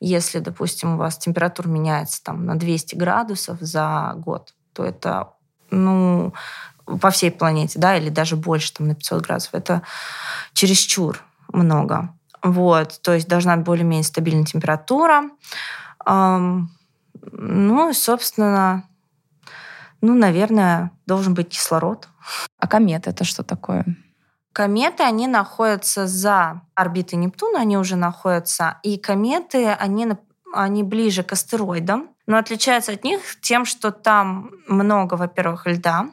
[0.00, 5.30] если, допустим, у вас температура меняется там, на 200 градусов за год, то это
[5.70, 6.34] ну,
[7.00, 9.82] по всей планете, да, или даже больше, там, на 500 градусов, это
[10.52, 12.14] чересчур много.
[12.42, 15.30] Вот, то есть должна быть более-менее стабильная температура.
[16.04, 16.68] Ну,
[17.90, 18.84] и, собственно,
[20.02, 22.08] ну, наверное, должен быть кислород.
[22.58, 23.86] А кометы это что такое?
[24.52, 28.78] Кометы, они находятся за орбитой Нептуна, они уже находятся.
[28.82, 30.08] И кометы, они,
[30.52, 36.10] они ближе к астероидам, но отличаются от них тем, что там много, во-первых, льда,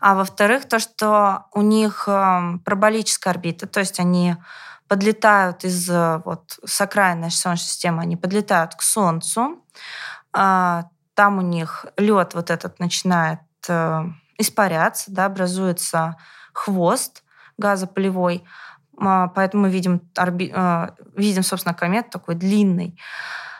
[0.00, 4.36] а во-вторых, то, что у них эм, параболическая орбита, то есть они
[4.86, 9.62] подлетают из вот, с окраины нашей Солнечной системы, они подлетают к Солнцу,
[10.32, 10.84] а,
[11.14, 14.04] там у них лед вот этот начинает э,
[14.38, 16.16] испаряться, да, образуется
[16.52, 17.22] хвост
[17.56, 18.44] газополевой,
[18.98, 20.52] а, поэтому мы видим, орби...
[20.54, 22.98] Э, видим, собственно, комет такой длинный.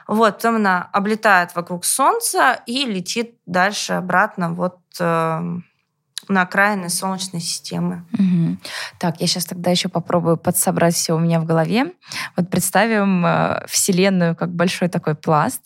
[0.07, 5.41] Вот, потом она облетает вокруг Солнца и летит дальше обратно вот э,
[6.29, 8.05] на окраины Солнечной системы.
[8.13, 8.57] Угу.
[8.99, 11.93] Так, я сейчас тогда еще попробую подсобрать все у меня в голове.
[12.37, 15.63] Вот представим э, Вселенную как большой такой пласт.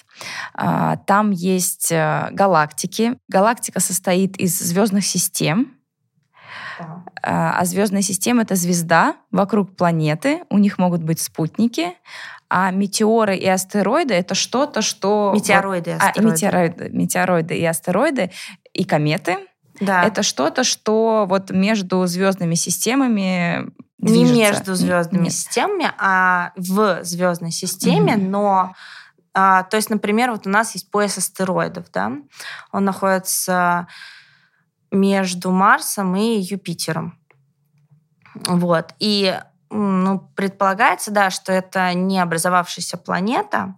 [0.56, 3.18] Э, там есть э, галактики.
[3.28, 5.74] Галактика состоит из звездных систем.
[6.78, 7.02] Да.
[7.22, 10.44] А звездная система это звезда вокруг планеты.
[10.48, 11.94] У них могут быть спутники.
[12.50, 15.32] А метеоры и астероиды это что-то, что...
[15.34, 16.20] Метеороиды и астероиды.
[16.20, 18.30] А, метеороиды, метеороиды и астероиды
[18.72, 19.36] и кометы
[19.80, 20.04] да.
[20.04, 24.34] Это что-то, что вот между звездными системами движется.
[24.34, 25.32] Не между звездными Нет.
[25.32, 28.74] системами, а в звездной системе, mm но
[29.34, 32.10] а, то есть, например, вот у нас есть пояс астероидов, да,
[32.72, 33.86] он находится
[34.90, 37.18] между Марсом и Юпитером.
[38.34, 38.94] Вот.
[38.98, 39.38] И
[39.70, 43.74] ну, предполагается, да, что это не образовавшаяся планета,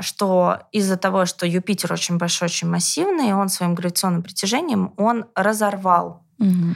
[0.00, 6.22] что из-за того, что Юпитер очень большой, очень массивный, он своим гравитационным притяжением он разорвал
[6.40, 6.74] угу.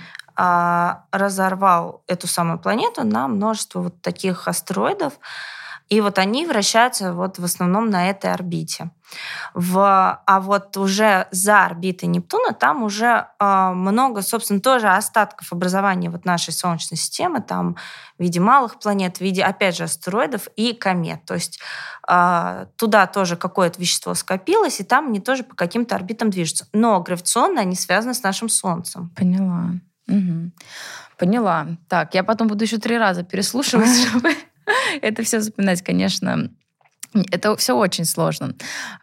[1.11, 5.15] разорвал эту самую планету на множество вот таких астероидов.
[5.91, 8.91] И вот они вращаются вот в основном на этой орбите.
[9.53, 16.09] В, а вот уже за орбитой Нептуна там уже э, много, собственно, тоже остатков образования
[16.09, 17.77] вот нашей Солнечной системы, там
[18.19, 21.27] в виде малых планет, в виде, опять же, астероидов и комет.
[21.27, 21.61] То есть
[22.09, 26.67] э, туда тоже какое-то вещество скопилось, и там они тоже по каким-то орбитам движутся.
[26.73, 29.11] Но гравитационно они связаны с нашим Солнцем.
[29.11, 29.73] Поняла.
[30.09, 30.51] Угу.
[31.19, 31.67] Поняла.
[31.89, 34.35] Так, я потом буду еще три раза переслушивать, чтобы
[35.03, 36.51] это все запоминать, конечно.
[37.31, 38.55] Это все очень сложно.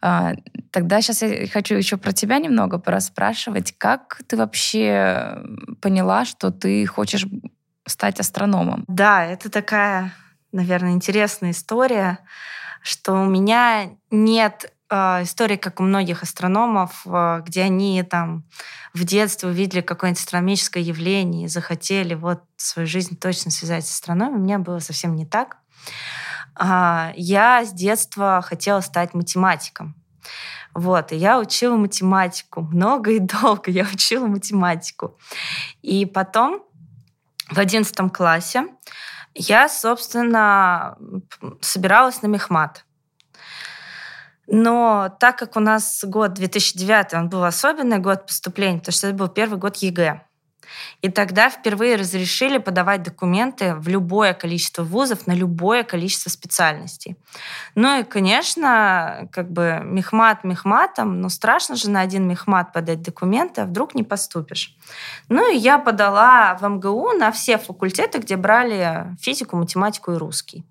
[0.01, 0.33] А,
[0.71, 3.73] тогда сейчас я хочу еще про тебя немного пораспрашивать.
[3.77, 5.37] Как ты вообще
[5.81, 7.25] поняла, что ты хочешь
[7.87, 8.83] стать астрономом?
[8.87, 10.13] Да, это такая,
[10.51, 12.19] наверное, интересная история,
[12.83, 18.43] что у меня нет э, истории, как у многих астрономов, э, где они там
[18.93, 24.39] в детстве увидели какое-нибудь астрономическое явление и захотели вот свою жизнь точно связать с астрономией.
[24.39, 25.57] У меня было совсем не так.
[26.55, 29.95] А, я с детства хотела стать математиком.
[30.73, 32.61] Вот, и я учила математику.
[32.61, 35.17] Много и долго я учила математику.
[35.81, 36.63] И потом
[37.49, 38.67] в одиннадцатом классе
[39.33, 40.97] я, собственно,
[41.61, 42.85] собиралась на мехмат.
[44.53, 49.15] Но так как у нас год 2009, он был особенный год поступления, потому что это
[49.15, 50.21] был первый год ЕГЭ.
[51.01, 57.17] И тогда впервые разрешили подавать документы в любое количество вузов на любое количество специальностей.
[57.75, 63.61] Ну и, конечно, как бы мехмат мехматом, но страшно же на один мехмат подать документы,
[63.61, 64.75] а вдруг не поступишь.
[65.29, 70.65] Ну и я подала в МГУ на все факультеты, где брали физику, математику и русский.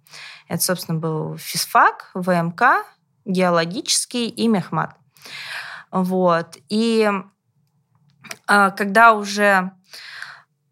[0.48, 2.84] Это, собственно, был физфак, ВМК,
[3.24, 4.96] геологический и мехмат.
[5.90, 6.56] Вот.
[6.68, 7.10] И
[8.46, 9.72] а, когда уже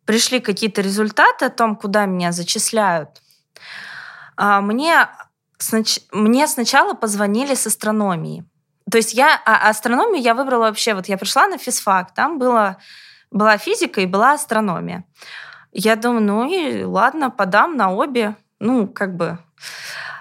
[0.04, 3.22] пришли какие-то результаты о том, куда меня зачисляют,
[4.36, 5.08] а, мне,
[6.12, 8.44] мне сначала позвонили с астрономии.
[8.90, 12.78] То есть я а астрономию я выбрала вообще, вот я пришла на физфак, там было,
[13.30, 15.04] была физика и была астрономия.
[15.72, 18.36] Я думаю, ну и ладно, подам на обе.
[18.60, 19.38] Ну, как бы а,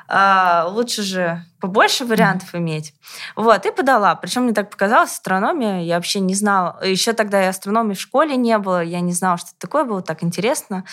[0.10, 2.94] лучше же побольше вариантов иметь.
[3.36, 4.16] Вот, и подала.
[4.16, 6.80] Причем мне так показалось, астрономия, я вообще не знала.
[6.84, 10.02] Еще тогда и астрономии в школе не было, я не знала, что это такое, было
[10.02, 10.86] так интересно,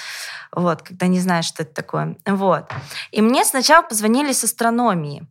[0.52, 2.16] вот, когда не знаешь, что это такое.
[2.26, 2.70] Вот.
[3.12, 5.26] И мне сначала позвонили с астрономии,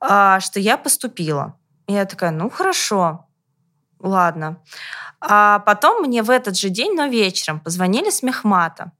[0.00, 1.58] а, что я поступила.
[1.86, 3.26] И я такая, ну, хорошо,
[4.00, 4.62] ладно.
[5.20, 8.92] А потом мне в этот же день, но вечером, позвонили с Мехмата.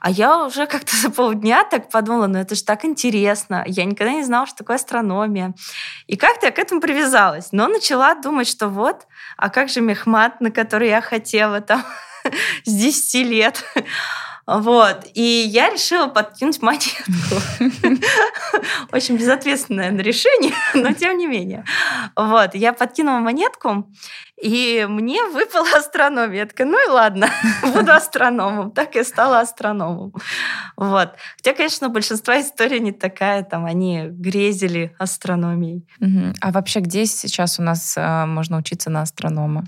[0.00, 3.64] А я уже как-то за полдня так подумала, ну это же так интересно.
[3.66, 5.54] Я никогда не знала, что такое астрономия.
[6.06, 7.48] И как-то я к этому привязалась.
[7.52, 9.06] Но начала думать, что вот,
[9.36, 11.84] а как же мехмат, на который я хотела там
[12.64, 13.64] с 10 лет.
[14.46, 15.06] Вот.
[15.14, 17.36] И я решила подкинуть монетку.
[18.90, 21.64] Очень безответственное решение, но тем не менее.
[22.16, 22.54] Вот.
[22.54, 23.88] Я подкинула монетку,
[24.40, 26.38] и мне выпала астрономия.
[26.38, 27.28] Я такая, ну и ладно,
[27.74, 28.70] буду астрономом.
[28.70, 30.12] Так и стала астрономом.
[30.76, 31.14] Вот.
[31.36, 33.42] Хотя, конечно, большинство историй не такая.
[33.44, 35.86] Там они грезили астрономией.
[36.40, 39.64] А вообще где сейчас у нас э, можно учиться на астронома?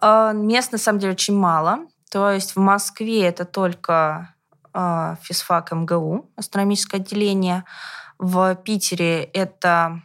[0.00, 1.86] А, мест, на самом деле, очень мало.
[2.10, 4.34] То есть в Москве это только
[4.74, 7.64] э, физфак МГУ, астрономическое отделение.
[8.18, 10.02] В Питере это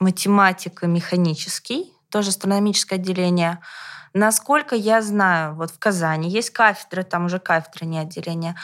[0.00, 3.58] математика механический, тоже астрономическое отделение.
[4.12, 8.54] Насколько я знаю, вот в Казани есть кафедры, там уже кафедры, не отделения.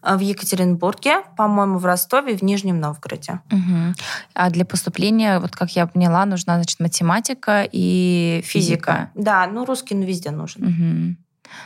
[0.00, 3.40] В Екатеринбурге, по-моему, в Ростове и в Нижнем Новгороде.
[3.50, 3.94] Угу.
[4.34, 8.92] А для поступления, вот как я поняла, нужна, значит, математика и физика.
[8.92, 9.10] физика.
[9.16, 10.62] Да, ну русский ну, везде нужен.
[10.62, 11.16] Угу.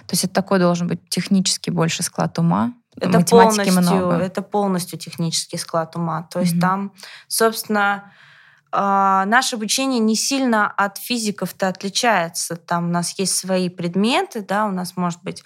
[0.06, 2.72] То есть это такой должен быть технический больше склад ума.
[2.96, 4.14] Это Математики полностью, много.
[4.16, 6.22] это полностью технический склад ума.
[6.30, 6.92] То есть mm там,
[7.28, 8.04] собственно,
[8.74, 12.56] наше обучение не сильно от физиков-то отличается.
[12.56, 15.44] Там у нас есть свои предметы, да, у нас может быть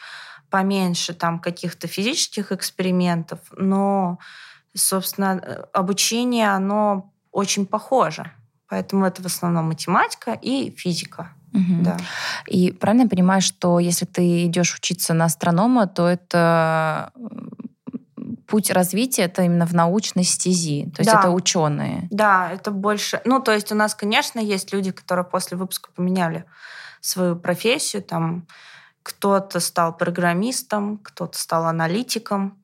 [0.50, 4.18] поменьше там каких-то физических экспериментов, но,
[4.74, 8.32] собственно, обучение, оно очень похоже.
[8.68, 11.32] Поэтому это в основном математика и физика.
[11.52, 11.82] Угу.
[11.82, 11.96] Да.
[12.46, 17.12] И правильно я понимаю, что если ты идешь учиться на астронома, то это
[18.48, 21.20] путь развития это именно в научной стези, то есть да.
[21.20, 22.08] это ученые.
[22.10, 23.20] Да, это больше.
[23.24, 26.44] Ну, то есть у нас, конечно, есть люди, которые после выпуска поменяли
[27.00, 28.46] свою профессию, там
[29.02, 32.62] кто-то стал программистом, кто-то стал аналитиком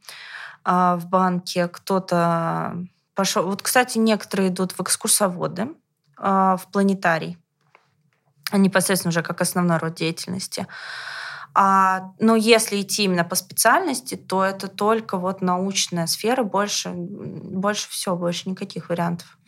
[0.64, 2.76] э, в банке, кто-то
[3.14, 3.44] пошел.
[3.44, 5.68] Вот, кстати, некоторые идут в экскурсоводы,
[6.18, 7.38] э, в планетарий
[8.52, 10.66] непосредственно уже как основной род деятельности.
[11.54, 17.88] А, но если идти именно по специальности, то это только вот научная сфера, больше, больше
[17.90, 19.38] всего, больше никаких вариантов.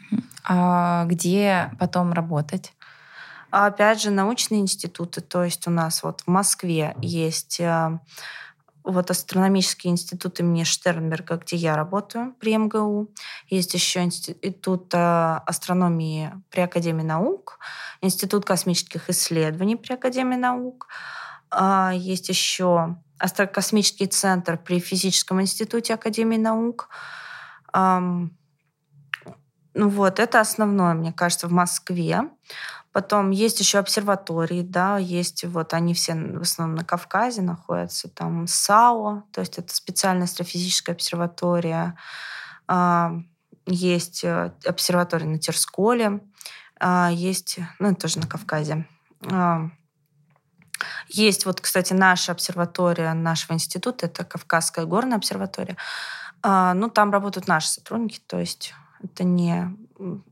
[0.45, 2.73] А где потом работать?
[3.51, 5.21] А опять же, научные институты.
[5.21, 7.99] То есть у нас вот в Москве есть э,
[8.85, 13.09] вот астрономический институт имени Штернберга, где я работаю при МГУ.
[13.49, 17.59] Есть еще институт э, астрономии при Академии наук,
[18.01, 20.89] институт космических исследований при Академии наук.
[21.51, 26.89] А, есть еще астрокосмический центр при физическом институте Академии наук.
[27.75, 28.31] Ну
[29.91, 32.23] вот, это основное, мне кажется, в Москве.
[32.93, 38.47] Потом есть еще обсерватории, да, есть вот они все в основном на Кавказе находятся, там
[38.47, 41.99] САО, то есть это специальная астрофизическая обсерватория.
[43.67, 46.21] Есть э, обсерватория на Терсколе,
[46.81, 48.87] а, есть, ну, тоже на Кавказе.
[50.79, 55.77] А, есть вот, кстати, наша обсерватория нашего института, это Кавказская горная обсерватория.
[56.43, 58.73] Ну, там работают наши сотрудники, то есть
[59.03, 59.77] это не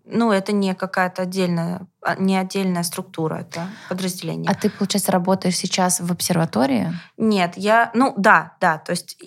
[0.04, 4.50] ну, это не какая-то отдельная, а, не отдельная структура, это подразделение.
[4.50, 6.92] А ты, получается, работаешь сейчас в обсерватории?
[7.16, 9.18] Нет, я, ну, да, да, то есть,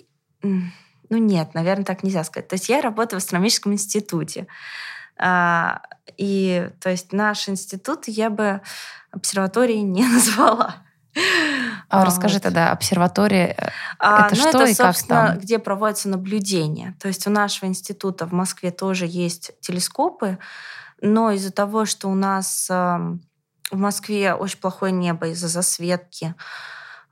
[0.42, 0.70] ну,
[1.10, 2.48] нет, наверное, так нельзя сказать.
[2.48, 4.46] То есть я работаю в астрономическом институте.
[5.16, 5.82] А,
[6.16, 8.60] и, то есть, наш институт я бы
[9.10, 10.76] обсерваторией не назвала.
[11.88, 12.42] А, расскажи вот.
[12.42, 15.38] тогда, обсерватория э, а, это ну, что это, и как там?
[15.38, 16.94] где проводятся наблюдения.
[17.00, 20.38] То есть у нашего института в Москве тоже есть телескопы,
[21.00, 23.18] но из-за того, что у нас в
[23.72, 26.34] Москве очень плохое небо из-за засветки,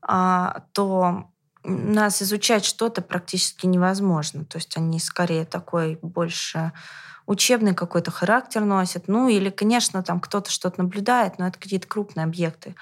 [0.09, 1.31] э, то
[1.67, 4.45] нас изучать что-то практически невозможно.
[4.45, 6.73] То есть они скорее такой больше
[7.27, 9.09] учебный какой-то характер носят.
[9.09, 12.77] Ну или, конечно, там кто-то что-то наблюдает, но это какие-то крупные объекты.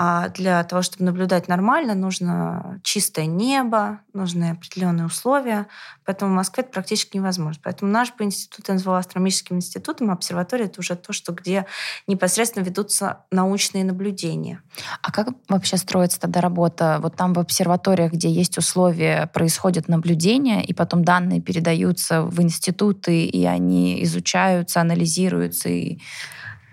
[0.00, 5.66] А для того, чтобы наблюдать нормально, нужно чистое небо, нужны определенные условия.
[6.04, 7.60] Поэтому в Москве это практически невозможно.
[7.64, 11.66] Поэтому наш по институту я назвала астрономическим институтом, а обсерватория— это уже то, что где
[12.06, 14.62] непосредственно ведутся научные наблюдения.
[15.02, 17.00] А как вообще строится тогда работа?
[17.02, 23.24] Вот там в обсерваториях, где есть условия, происходят наблюдения, и потом данные передаются в институты,
[23.24, 25.68] и они изучаются, анализируются.
[25.70, 25.98] И...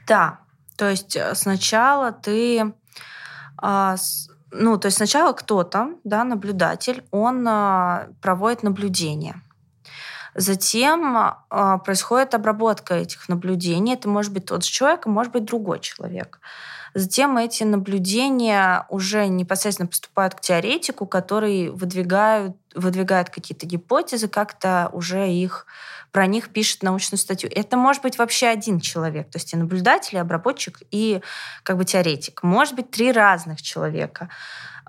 [0.05, 0.41] Да,
[0.77, 2.73] то есть э, сначала ты
[3.57, 3.95] а,
[4.51, 9.41] ну, то есть сначала кто-то, да, наблюдатель, он а, проводит наблюдение.
[10.33, 13.93] Затем а, происходит обработка этих наблюдений.
[13.93, 16.39] Это может быть тот же человек, а может быть другой человек.
[16.97, 25.29] Затем эти наблюдения уже непосредственно поступают к теоретику, который выдвигают, выдвигает какие-то гипотезы, как-то уже
[25.29, 25.65] их
[26.13, 27.49] про них пишет научную статью.
[27.53, 31.19] Это может быть вообще один человек, то есть и наблюдатель, и обработчик, и
[31.63, 32.41] как бы теоретик.
[32.43, 34.29] Может быть три разных человека.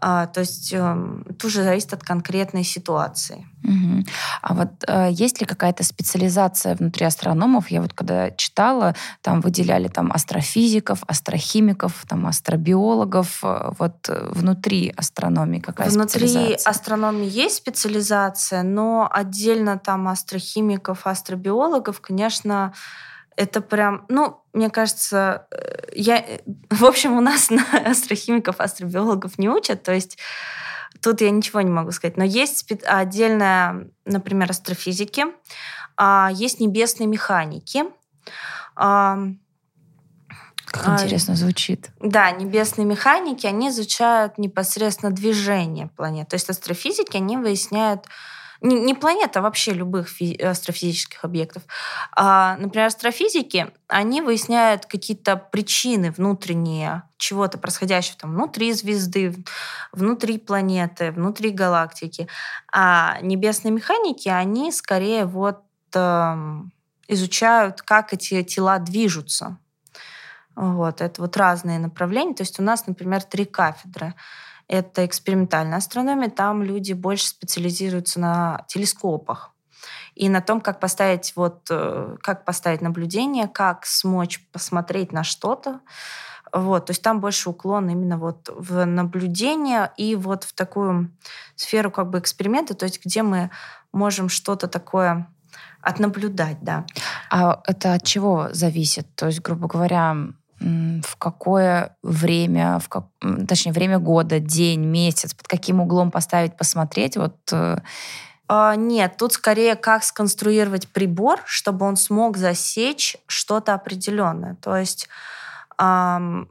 [0.00, 0.96] А, то есть э,
[1.38, 3.46] тоже зависит от конкретной ситуации.
[3.64, 4.04] Угу.
[4.42, 7.70] А вот э, есть ли какая-то специализация внутри астрономов?
[7.70, 13.40] Я вот когда читала, там выделяли там астрофизиков, астрохимиков, там астробиологов.
[13.42, 16.48] Э, вот э, внутри астрономии какая внутри специализация?
[16.48, 22.72] Внутри астрономии есть специализация, но отдельно там астрохимиков, астробиологов, конечно,
[23.36, 26.24] это прям, ну, мне кажется, э, я,
[26.70, 30.18] в общем, у нас на астрохимиков, астробиологов не учат, то есть
[31.02, 32.16] тут я ничего не могу сказать.
[32.16, 35.24] Но есть отдельная, например, астрофизики,
[35.96, 37.84] а, есть небесные механики.
[40.66, 41.90] Как а, интересно звучит.
[42.00, 46.28] Да, небесные механики, они изучают непосредственно движение планет.
[46.28, 48.06] То есть астрофизики, они выясняют
[48.66, 51.62] не, не планет, а вообще любых фи- астрофизических объектов.
[52.12, 59.34] А, например, астрофизики, они выясняют какие-то причины внутренние чего-то происходящего там внутри звезды,
[59.92, 62.28] внутри планеты, внутри галактики.
[62.72, 65.62] А небесные механики, они скорее вот
[65.94, 66.36] э,
[67.08, 69.58] изучают, как эти тела движутся.
[70.56, 72.34] Вот, это вот разные направления.
[72.34, 74.14] То есть у нас, например, три кафедры
[74.68, 76.30] это экспериментальная астрономия.
[76.30, 79.52] Там люди больше специализируются на телескопах
[80.14, 85.80] и на том, как поставить, вот, э, как поставить наблюдение, как смочь посмотреть на что-то.
[86.52, 91.12] Вот, то есть там больше уклон именно вот в наблюдение и вот в такую
[91.54, 93.50] сферу как бы эксперимента, то есть где мы
[93.92, 95.28] можем что-то такое
[95.82, 96.86] отнаблюдать, да.
[97.30, 99.06] А это от чего зависит?
[99.16, 100.16] То есть, грубо говоря,
[101.02, 103.06] в какое время, в как,
[103.48, 107.16] точнее, время года, день, месяц, под каким углом поставить, посмотреть?
[107.16, 107.78] Вот э,
[108.48, 114.56] а, нет, тут скорее как сконструировать прибор, чтобы он смог засечь что-то определенное.
[114.56, 115.08] То есть,
[115.78, 116.46] ну,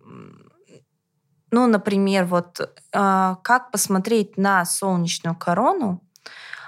[1.52, 6.02] Ну, например, вот э, как посмотреть на солнечную корону,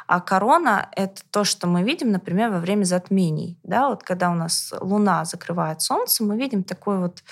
[0.07, 3.59] а корона— это то, что мы видим, например, во время затмений.
[3.63, 7.23] Да, вот когда у нас Луна закрывает Солнце, мы видим такой вот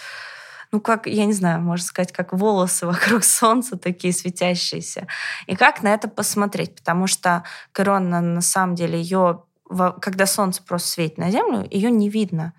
[0.72, 5.08] ну, как, я не знаю, можно сказать, как волосы вокруг солнца такие светящиеся.
[5.48, 6.76] И как на это посмотреть?
[6.76, 9.44] Потому что корона, на самом деле, ее,
[10.02, 12.54] когда солнце просто светит на Землю, ее не видно.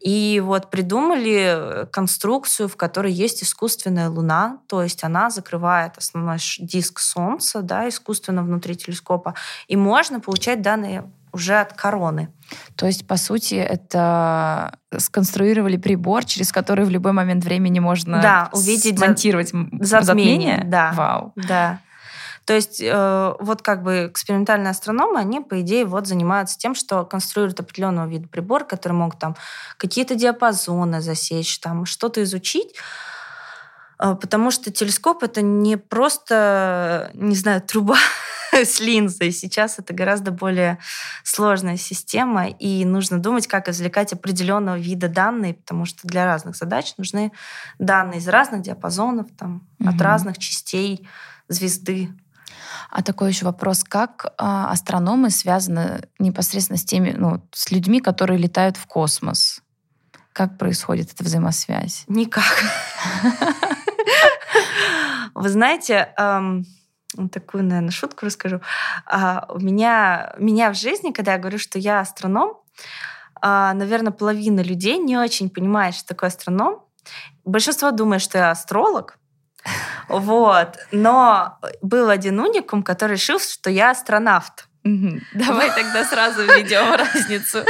[0.00, 7.00] И вот придумали конструкцию, в которой есть искусственная луна, то есть она закрывает основной диск
[7.00, 9.34] Солнца, да, искусственно внутри телескопа,
[9.68, 12.32] и можно получать данные уже от короны.
[12.76, 18.48] То есть, по сути, это сконструировали прибор, через который в любой момент времени можно да,
[18.52, 20.02] увидеть монтировать затмение.
[20.02, 20.62] затмение.
[20.64, 20.92] Да.
[20.94, 21.32] Вау.
[21.36, 21.80] Да.
[22.44, 27.04] То есть э, вот как бы экспериментальные астрономы, они, по идее, вот занимаются тем, что
[27.04, 29.36] конструируют определенного вида прибор, которые могут там
[29.76, 32.74] какие-то диапазоны засечь, там что-то изучить,
[33.98, 37.98] э, потому что телескоп это не просто, не знаю, труба
[38.52, 39.32] с линзой.
[39.32, 40.78] Сейчас это гораздо более
[41.22, 46.94] сложная система, и нужно думать, как извлекать определенного вида данные, потому что для разных задач
[46.96, 47.32] нужны
[47.78, 49.90] данные из разных диапазонов, там, угу.
[49.90, 51.06] от разных частей
[51.48, 52.10] звезды.
[52.90, 58.38] А такой еще вопрос, как а, астрономы связаны непосредственно с теми, ну, с людьми, которые
[58.38, 59.62] летают в космос?
[60.32, 62.04] Как происходит эта взаимосвязь?
[62.06, 62.44] Никак.
[65.34, 66.14] Вы знаете,
[67.32, 68.60] такую, наверное, шутку расскажу.
[69.06, 72.58] А, у меня, меня в жизни, когда я говорю, что я астроном,
[73.40, 76.82] а, наверное, половина людей не очень понимает, что такое астроном.
[77.44, 79.18] Большинство думает, что я астролог,
[80.18, 80.78] вот.
[80.92, 84.66] Но был один уникум, который решил, что я астронавт.
[84.82, 87.64] Давай тогда сразу введем разницу,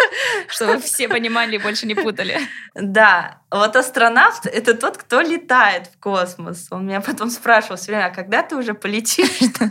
[0.46, 2.38] чтобы все понимали и больше не путали.
[2.74, 6.68] Да, вот астронавт— это тот, кто летает в космос.
[6.70, 9.40] Он меня потом спрашивал все время, а когда ты уже полетишь?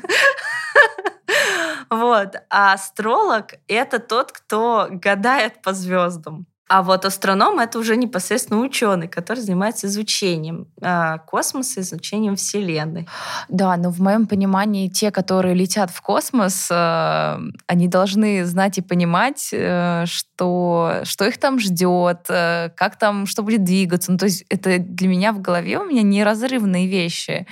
[1.89, 2.35] Вот.
[2.49, 6.45] А астролог— это тот, кто гадает по звездам.
[6.69, 13.07] А вот астроном— это уже непосредственно ученый, который занимается изучением э, космоса, изучением Вселенной.
[13.47, 18.81] Да, но в моем понимании те, которые летят в космос, э, они должны знать и
[18.81, 24.11] понимать, э, что, что их там ждет, э, как там, что будет двигаться.
[24.11, 27.47] Ну, то есть это для меня в голове у меня неразрывные вещи.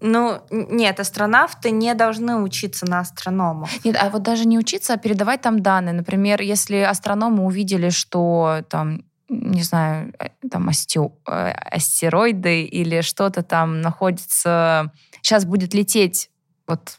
[0.00, 3.70] Ну, нет, астронавты не должны учиться на астрономах.
[3.84, 5.94] Нет, а вот даже не учиться, а передавать там данные.
[5.94, 11.00] Например, если астрономы увидели, что там не знаю, э, там асте...
[11.26, 16.30] Э, астероиды или что-то там находится, сейчас будет лететь
[16.66, 16.98] вот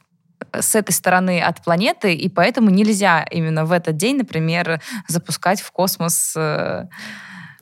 [0.53, 5.71] с этой стороны от планеты, и поэтому нельзя именно в этот день, например, запускать в
[5.71, 6.87] космос э,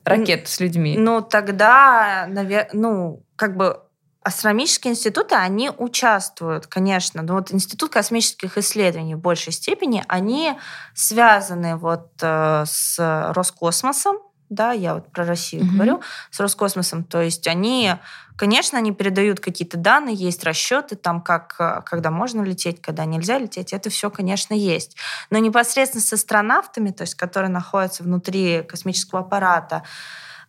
[0.03, 0.95] ракету с людьми.
[0.97, 3.81] Ну, тогда, наверное, ну, как бы
[4.25, 10.57] Астрономические институты, они участвуют, конечно, но вот Институт космических исследований в большей степени, они
[10.95, 12.95] связаны вот э, с
[13.35, 14.17] Роскосмосом,
[14.49, 15.75] да, я вот про Россию mm-hmm.
[15.75, 16.01] говорю,
[16.31, 17.93] с Роскосмосом, то есть они,
[18.35, 23.37] конечно, они передают какие-то данные, есть расчеты, там, как, э, когда можно лететь, когда нельзя
[23.37, 24.97] лететь, это все, конечно, есть.
[25.29, 29.83] Но непосредственно с астронавтами, то есть, которые находятся внутри космического аппарата,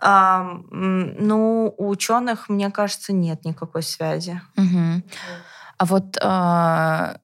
[0.01, 4.41] ну, у ученых, мне кажется, нет никакой связи.
[4.57, 5.03] Угу.
[5.79, 7.17] А вот а,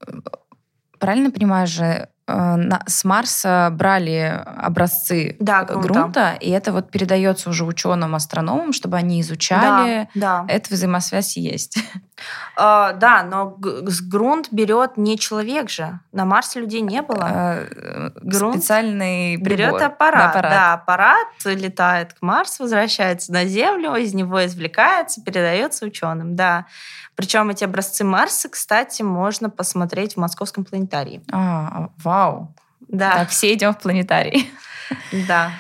[0.99, 2.57] правильно понимаю же, Э,
[2.87, 5.89] с Марса брали образцы да, грунта.
[5.89, 10.09] грунта, и это вот передается уже ученым астрономам, чтобы они изучали.
[10.14, 10.53] Да, да.
[10.53, 11.79] Эта взаимосвязь есть.
[12.57, 16.01] Uh, да, но грунт берет не человек же.
[16.12, 17.25] На Марсе людей не было.
[17.25, 19.59] Uh, грунт специальный прибор.
[19.59, 20.31] берет аппарат.
[20.31, 20.53] аппарат.
[20.53, 26.37] Да, аппарат летает к Марсу, возвращается на Землю, из него извлекается, передается ученым.
[26.37, 26.66] Да.
[27.14, 31.23] Причем эти образцы Марса, кстати, можно посмотреть в Московском планетарии.
[31.31, 32.55] А, вау.
[32.89, 33.12] Да.
[33.18, 34.51] Так, все идем в планетарий.
[35.27, 35.53] Да.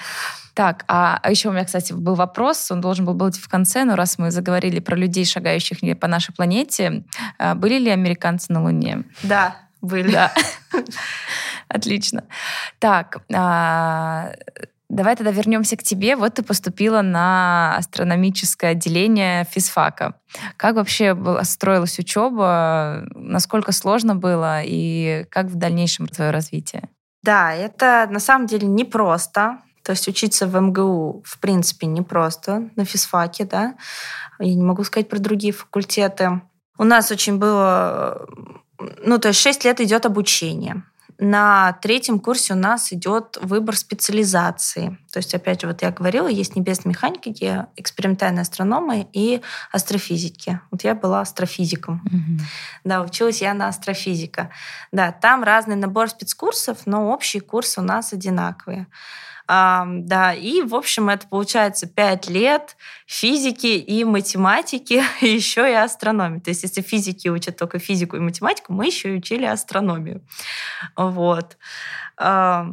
[0.54, 3.84] Так, а, а еще у меня, кстати, был вопрос, он должен был быть в конце,
[3.84, 7.04] но раз мы заговорили про людей, шагающих по нашей планете,
[7.38, 9.04] а, были ли американцы на Луне?
[9.22, 10.12] Да, были.
[10.12, 10.32] Да.
[11.68, 12.24] Отлично.
[12.78, 14.32] Так, а,
[14.92, 16.16] Давай тогда вернемся к тебе.
[16.16, 20.16] Вот ты поступила на астрономическое отделение физфака.
[20.58, 23.06] Как вообще строилась учеба?
[23.14, 24.60] Насколько сложно было?
[24.62, 26.90] И как в дальнейшем твое развитие?
[27.22, 29.60] Да, это на самом деле непросто.
[29.82, 33.74] То есть учиться в МГУ, в принципе, непросто на физфаке, да.
[34.38, 36.40] Я не могу сказать про другие факультеты.
[36.78, 38.26] У нас очень было...
[39.04, 40.82] Ну, то есть 6 лет идет обучение.
[41.22, 44.98] на третьем курсе у нас идет выбор специализации.
[45.12, 50.60] То есть, опять же, вот я говорила, есть небесные механики, экспериментальные астрономы и астрофизики.
[50.72, 52.02] Вот я была астрофизиком.
[52.06, 52.44] Угу.
[52.84, 54.50] Да, училась я на астрофизика.
[54.90, 58.88] Да, там разный набор спецкурсов, но общие курсы у нас одинаковые.
[59.46, 62.76] Да, и, в общем, это получается 5 лет
[63.06, 66.40] физики и математики, еще и астрономии.
[66.40, 70.22] То есть, если физики учат только физику и математику, мы еще и учили астрономию.
[70.96, 71.56] Вот.
[72.16, 72.66] А,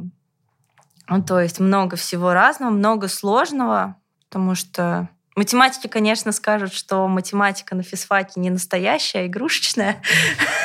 [1.27, 3.95] то есть много всего разного, много сложного,
[4.29, 5.09] потому что
[5.39, 10.01] Математики, конечно, скажут, что математика на физфаке не настоящая, а игрушечная,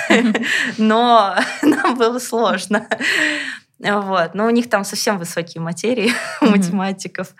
[0.78, 2.88] но нам было сложно.
[3.84, 4.34] Вот.
[4.34, 7.34] Но у них там совсем высокие материи у математиков.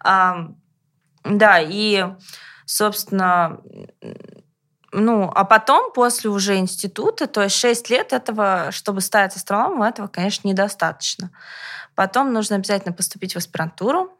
[0.00, 0.48] А,
[1.24, 2.04] да, и,
[2.64, 3.60] собственно,
[4.92, 10.08] ну, а потом, после уже института, то есть 6 лет этого, чтобы стать астрономом, этого,
[10.08, 11.30] конечно, недостаточно.
[11.94, 14.12] Потом нужно обязательно поступить в аспирантуру,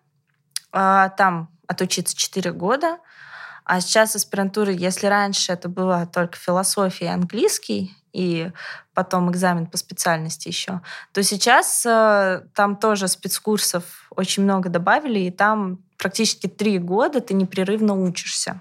[0.72, 2.98] а, там отучиться 4 года.
[3.66, 8.50] А сейчас аспирантура, если раньше это было только философия и английский, и
[8.94, 10.80] потом экзамен по специальности еще,
[11.12, 17.34] то сейчас э, там тоже спецкурсов очень много добавили, и там практически три года ты
[17.34, 18.60] непрерывно учишься.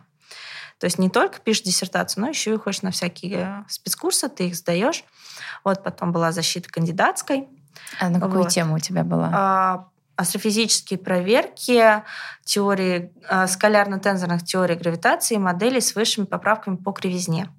[0.80, 4.56] То есть не только пишешь диссертацию, но еще и ходишь на всякие спецкурсы, ты их
[4.56, 5.06] сдаешь.
[5.64, 7.48] Вот потом была защита кандидатской.
[8.00, 8.50] А на какую вот.
[8.50, 9.32] тему у тебя была?
[9.34, 12.04] А, астрофизические проверки
[12.44, 17.50] теории, э, скалярно-тензорных теорий гравитации и моделей с высшими поправками по кривизне.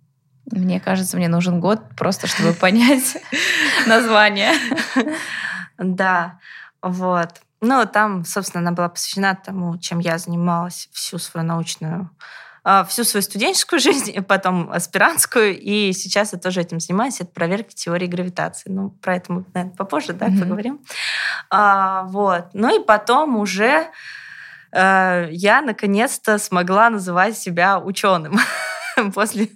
[0.50, 3.16] Мне кажется, мне нужен год просто, чтобы понять
[3.86, 4.52] название.
[5.78, 6.38] Да,
[6.80, 7.42] вот.
[7.61, 12.09] Ну, там, собственно, она была посвящена тому, чем я занималась всю свою научную
[12.88, 17.20] всю свою студенческую жизнь, потом аспирантскую, и сейчас я тоже этим занимаюсь.
[17.20, 18.70] Это проверка теории гравитации.
[18.70, 20.40] Ну, про это мы, наверное, попозже, да, mm-hmm.
[20.40, 20.80] поговорим.
[21.50, 22.46] А, вот.
[22.52, 23.88] Ну и потом уже
[24.72, 28.38] э, я наконец-то смогла называть себя ученым.
[29.14, 29.49] после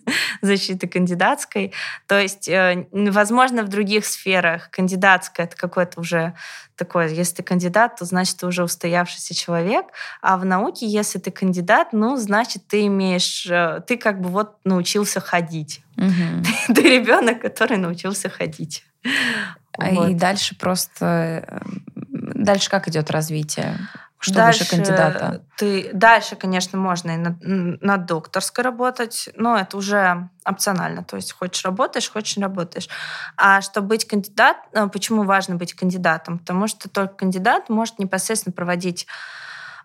[0.43, 1.73] защиты кандидатской.
[2.07, 6.35] То есть, э, возможно, в других сферах кандидатская это какое-то уже
[6.77, 9.87] такое, если ты кандидат, то значит ты уже устоявшийся человек,
[10.23, 14.57] а в науке, если ты кандидат, ну, значит, ты имеешь, э, ты как бы вот
[14.65, 15.83] научился ходить.
[15.97, 16.45] Угу.
[16.67, 18.85] Ты, ты ребенок, который научился ходить.
[19.79, 20.11] А вот.
[20.11, 21.59] И дальше просто э,
[22.09, 23.79] дальше как идет развитие?
[24.23, 25.43] Что дальше выше кандидата?
[25.57, 31.03] Ты, дальше, конечно, можно и на, на докторской работать, но это уже опционально.
[31.03, 32.89] То есть хочешь работаешь, хочешь не работаешь.
[33.39, 36.39] А чтобы быть кандидатом, э, почему важно быть кандидатом?
[36.39, 39.07] Потому что только кандидат может непосредственно проводить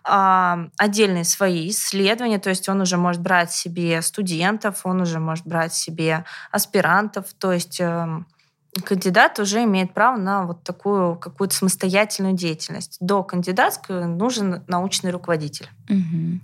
[0.04, 5.46] а, отдельные свои исследования, то есть он уже может брать себе студентов, он уже может
[5.46, 8.26] брать себе аспирантов, то есть эм,
[8.84, 12.96] кандидат уже имеет право на вот такую какую-то самостоятельную деятельность.
[13.00, 15.68] До кандидатской нужен научный руководитель.
[15.88, 16.40] Угу.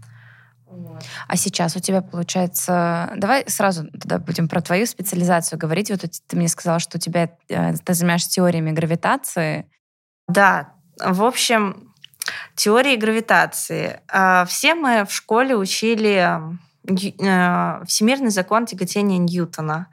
[0.72, 1.02] Вот.
[1.28, 3.12] А сейчас у тебя получается...
[3.16, 5.90] Давай сразу тогда будем про твою специализацию говорить.
[5.90, 9.70] Вот ты мне сказала, что у тебя э, ты занимаешься теориями гравитации.
[10.28, 11.92] Да, в общем,
[12.54, 14.00] теории гравитации.
[14.08, 16.38] А, все мы в школе учили
[16.88, 19.88] э, всемирный закон тяготения Ньютона.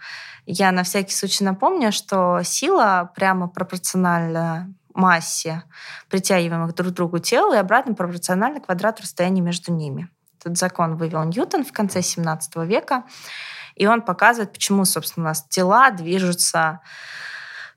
[0.51, 5.61] Я на всякий случай напомню, что сила прямо пропорциональна массе
[6.09, 10.09] притягиваемых друг к другу тел и обратно пропорциональна квадрату расстояния между ними.
[10.39, 13.03] Этот закон вывел Ньютон в конце 17 века,
[13.75, 16.79] и он показывает, почему, собственно, у нас тела движутся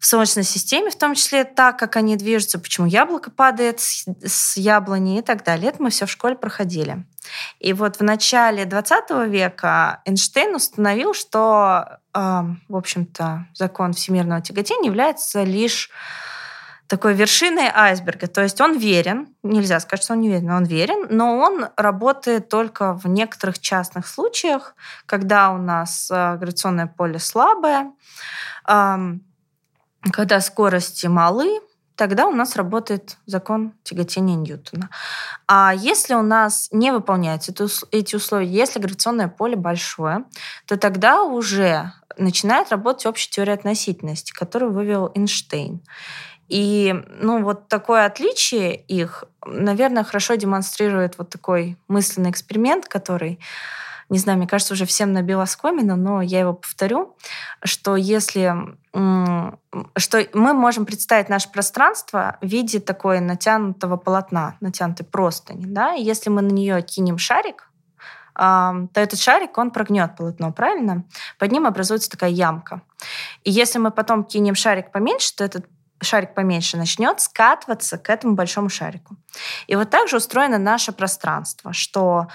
[0.02, 5.20] в Солнечной системе, в том числе так, как они движутся, почему яблоко падает с яблони
[5.20, 5.68] и так далее.
[5.68, 7.04] Это мы все в школе проходили.
[7.60, 15.44] И вот в начале 20 века Эйнштейн установил, что, в общем-то, закон всемирного тяготения является
[15.44, 15.88] лишь
[16.88, 18.26] такой вершиной айсберга.
[18.26, 22.48] То есть он верен, нельзя сказать, что он не верен, он верен, но он работает
[22.48, 24.74] только в некоторых частных случаях,
[25.06, 27.92] когда у нас э, гравитационное поле слабое,
[30.10, 31.60] когда скорости малы,
[31.96, 34.90] тогда у нас работает закон тяготения Ньютона.
[35.46, 37.52] А если у нас не выполняются
[37.90, 40.24] эти условия, если гравитационное поле большое,
[40.66, 45.80] то тогда уже начинает работать общая теория относительности, которую вывел Эйнштейн.
[46.48, 53.40] И ну, вот такое отличие их, наверное, хорошо демонстрирует вот такой мысленный эксперимент, который
[54.08, 57.16] не знаю, мне кажется, уже всем набил оскомину, но я его повторю,
[57.64, 58.54] что если
[59.96, 66.02] что мы можем представить наше пространство в виде такой натянутого полотна, натянутой простыни, да, и
[66.02, 67.70] если мы на нее кинем шарик,
[68.34, 71.04] то этот шарик, он прогнет полотно, правильно?
[71.38, 72.82] Под ним образуется такая ямка.
[73.44, 75.66] И если мы потом кинем шарик поменьше, то этот
[76.00, 79.16] шарик поменьше начнет скатываться к этому большому шарику.
[79.66, 82.28] И вот так же устроено наше пространство, что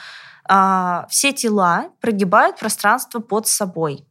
[1.10, 4.06] все тела прогибают пространство под собой.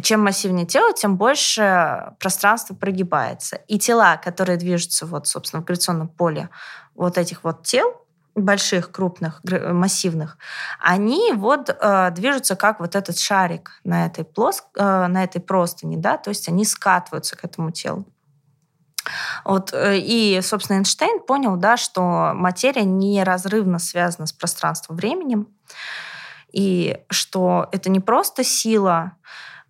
[0.00, 3.56] Чем массивнее тело, тем больше пространство прогибается.
[3.68, 6.48] И тела, которые движутся вот, собственно, в гравитационном поле
[6.94, 8.02] вот этих вот тел,
[8.34, 10.38] больших, крупных, массивных,
[10.80, 14.64] они вот э, движутся как вот этот шарик на этой, плоск...
[14.74, 18.06] э, на этой простыне, да, то есть они скатываются к этому телу.
[19.44, 25.48] Вот, э, и, собственно, Эйнштейн понял, да, что материя неразрывно связана с пространством-временем,
[26.52, 29.12] и что это не просто сила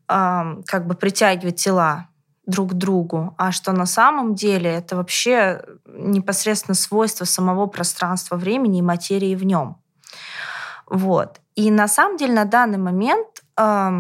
[0.08, 2.08] э, как бы притягивать тела
[2.46, 8.80] друг к другу, а что на самом деле это вообще непосредственно свойство самого пространства времени
[8.80, 9.78] и материи в нем.
[10.86, 11.40] Вот.
[11.54, 13.90] И на самом деле на данный момент э,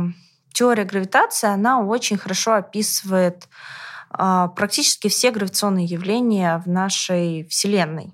[0.52, 3.81] теория гравитации, она очень хорошо описывает э,
[4.16, 8.12] практически все гравитационные явления в нашей Вселенной.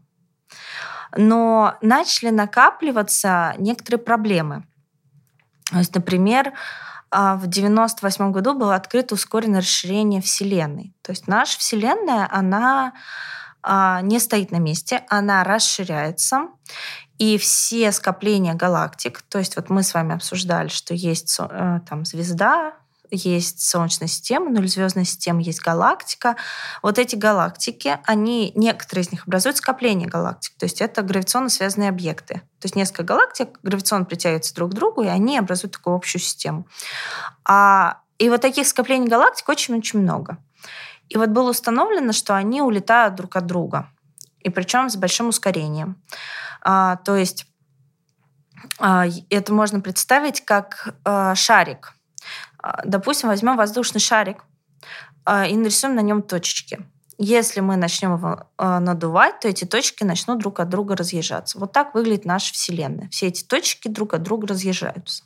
[1.17, 4.67] Но начали накапливаться некоторые проблемы.
[5.71, 6.53] То есть, например,
[7.11, 10.95] а в 98 году было открыто ускоренное расширение Вселенной.
[11.03, 12.93] То есть наша Вселенная, она
[13.63, 16.49] а, не стоит на месте, она расширяется.
[17.19, 22.05] И все скопления галактик, то есть вот мы с вами обсуждали, что есть э, там
[22.05, 22.75] звезда,
[23.11, 26.37] есть Солнечная система, нуль звездная система, есть галактика.
[26.83, 31.89] Вот эти галактики, они, некоторые из них образуют скопление галактик, то есть это гравитационно связанные
[31.89, 32.35] объекты.
[32.61, 36.67] То есть несколько галактик гравитационно притягиваются друг к другу, и они образуют такую общую систему.
[37.45, 40.39] А, и вот таких скоплений галактик очень-очень много.
[41.09, 43.91] И вот было установлено, что они улетают друг от друга,
[44.41, 46.03] и причем с большим ускорением.
[46.63, 47.47] А, то есть
[48.79, 51.95] а, это можно представить как а, шарик–
[52.85, 54.45] допустим, возьмем воздушный шарик
[55.25, 56.81] а, и нарисуем на нем точечки.
[57.19, 61.59] Если мы начнем его а, надувать, то эти точки начнут друг от друга разъезжаться.
[61.59, 63.09] Вот так выглядит наша Вселенная.
[63.09, 65.25] Все эти точки друг от друга разъезжаются.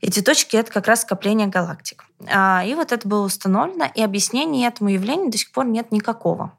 [0.00, 2.04] Эти точки— это как раз скопление галактик.
[2.20, 6.52] И вот это было установлено, и объяснения этому явлению до сих пор нет никакого.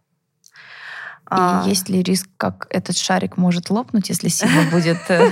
[1.32, 5.00] И есть ли риск, как этот шарик может лопнуть, если сила будет...
[5.10, 5.30] Э,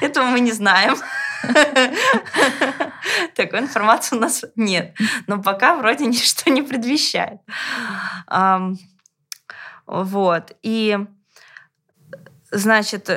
[0.00, 0.96] Этого мы не знаем.
[3.36, 4.94] Такой информации у нас нет.
[5.26, 7.40] Но пока вроде ничто не предвещает.
[9.86, 10.52] Вот.
[10.62, 10.98] И,
[12.50, 13.10] значит,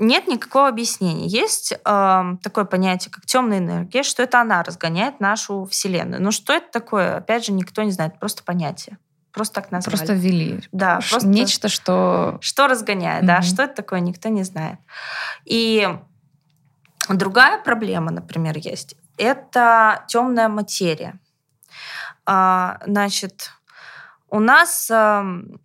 [0.00, 1.26] нет никакого объяснения.
[1.26, 6.22] Есть э, такое понятие, как темная энергия, что это она разгоняет нашу Вселенную.
[6.22, 8.98] Но что это такое, опять же, никто не знает, просто понятие.
[9.32, 9.96] Просто так назвали.
[9.96, 10.60] Просто ввели.
[10.72, 11.00] Да.
[11.08, 11.28] Просто...
[11.28, 12.38] Нечто, что...
[12.40, 13.26] Что разгоняет, mm-hmm.
[13.26, 13.42] да.
[13.42, 14.78] Что это такое, никто не знает.
[15.44, 15.88] И
[17.08, 18.96] Другая проблема, например, есть.
[19.16, 21.18] Это темная материя.
[22.26, 23.50] А, значит,
[24.28, 25.60] у нас эм,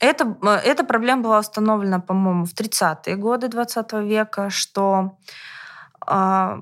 [0.00, 5.18] эта, эта проблема была установлена, по-моему, в 30-е годы 20 века, что
[6.06, 6.60] а,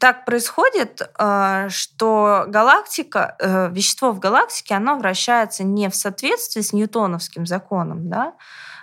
[0.00, 6.72] так происходит, а, что галактика, э, вещество в галактике, оно вращается не в соответствии с
[6.72, 8.34] ньютоновским законом, да,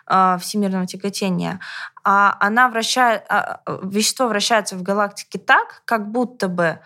[0.07, 1.59] а, всемирного тяготения,
[2.03, 6.79] а она вращает, а, вещество вращается в галактике так, как будто бы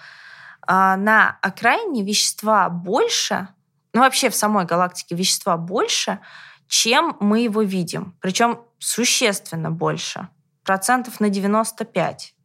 [0.62, 3.48] а, на окраине вещества больше,
[3.94, 6.20] ну вообще в самой галактике вещества больше,
[6.68, 8.16] чем мы его видим.
[8.22, 10.30] Причем существенно больше.
[10.64, 12.36] Процентов на 95.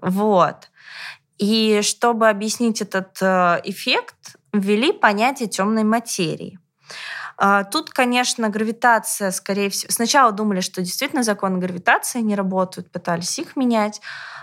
[0.00, 0.70] Вот.
[1.36, 6.58] И чтобы объяснить этот э, эффект, ввели понятие темной материи.
[7.38, 9.92] А, тут, конечно, гравитация, скорее всего...
[9.92, 14.00] Сначала думали, что действительно законы гравитации не работают, пытались их менять,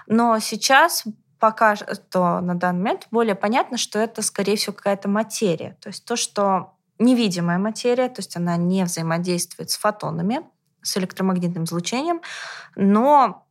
[0.08, 1.04] но сейчас
[1.38, 5.78] пока что на данный момент более понятно, что это, скорее всего, какая-то материя.
[5.82, 10.42] То есть то, что невидимая материя, то есть она не взаимодействует с фотонами,
[10.82, 12.22] с электромагнитным излучением,
[12.76, 13.45] но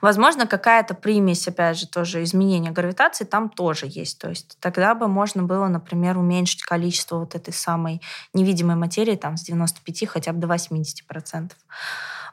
[0.00, 4.18] Возможно, какая-то примесь, опять же, тоже изменения гравитации там тоже есть.
[4.18, 8.00] То есть тогда бы можно было, например, уменьшить количество вот этой самой
[8.32, 11.52] невидимой материи там с 95 хотя бы до 80%.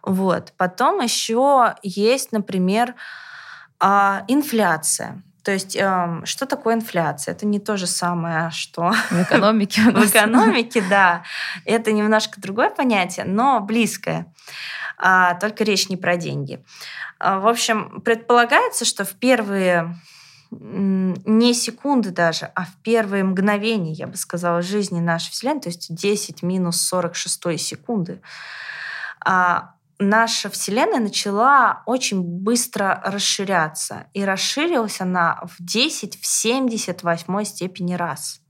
[0.04, 0.54] Вот.
[0.58, 2.96] Потом еще есть, например,
[3.80, 5.24] а, инфляция.
[5.44, 7.34] То есть, эм, что такое инфляция?
[7.34, 9.82] Это не то же самое, что в экономике.
[9.92, 11.24] В экономике, да.
[11.66, 14.32] Это немножко другое понятие, но близкое.
[14.98, 16.64] А, только речь не про деньги.
[17.20, 19.96] А, в общем, предполагается, что в первые
[20.52, 25.96] не секунды даже, а в первые мгновения, я бы сказала, жизни нашей Вселенной, то есть
[25.96, 28.22] 10 минус 46 секунды,
[29.24, 34.08] а, наша Вселенная начала очень быстро расширяться.
[34.14, 38.42] И расширилась она в 10 в 78 степени раз.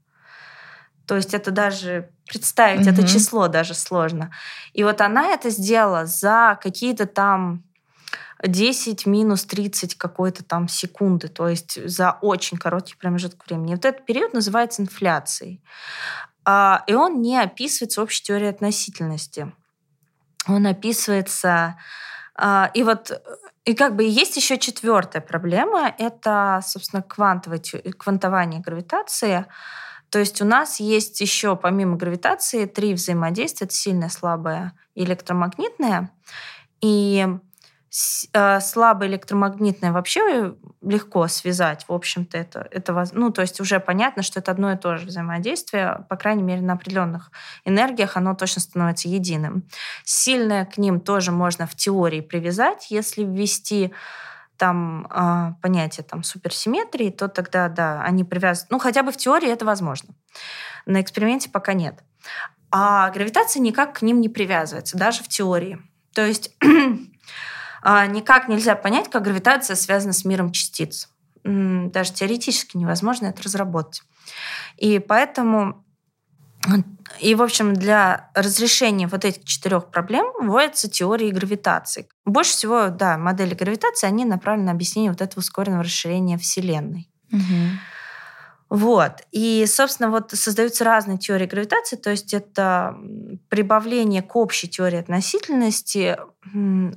[1.06, 2.94] То есть это даже представить, mm-hmm.
[2.94, 4.32] это число даже сложно.
[4.74, 7.64] И вот она это сделала за какие-то там
[8.42, 13.76] 10 минус 30 какой-то там секунды, то есть за очень короткий промежуток времени.
[13.76, 15.62] Вот этот период называется инфляцией.
[16.44, 19.52] А, и он не описывается общей теорией относительности.
[20.48, 21.78] Он описывается...
[22.36, 23.12] А, и вот
[23.64, 27.62] и как бы есть еще четвертая проблема, это, собственно, квантовое,
[27.98, 29.46] квантование гравитации.
[30.10, 33.66] То есть у нас есть еще, помимо гравитации, три взаимодействия.
[33.66, 36.12] Это сильное, слабое и электромагнитное.
[36.82, 37.28] И
[38.34, 44.24] Э, слабое электромагнитное вообще легко связать, в общем-то, это, это, ну, то есть уже понятно,
[44.24, 47.32] что это одно и то же взаимодействие, по крайней мере, на определенных
[47.66, 49.68] энергиях оно точно становится единым.
[50.06, 53.94] Сильное к ним тоже можно в теории привязать, если ввести
[54.56, 59.50] там э, понятие там суперсимметрии, то тогда, да, они привязаны, ну, хотя бы в теории
[59.50, 60.14] это возможно.
[60.86, 62.02] На эксперименте пока нет.
[62.72, 65.78] А гравитация никак к ним не привязывается, даже в теории.
[66.14, 67.11] То есть А,
[67.84, 71.10] никак нельзя понять, как гравитация связана с миром частиц.
[71.44, 74.04] Даже теоретически невозможно это разработать.
[74.78, 75.84] И поэтому
[77.20, 82.08] и, в общем, для разрешения вот этих четырех проблем вводятся теории гравитации.
[82.26, 87.10] Больше всего, да, модели гравитации, они направлены на объяснение вот этого ускоренного расширения Вселенной.
[87.32, 87.42] Угу.
[88.72, 89.24] Вот.
[89.32, 92.96] И, собственно, вот создаются разные теории гравитации, то есть это
[93.50, 96.18] прибавление к общей теории относительности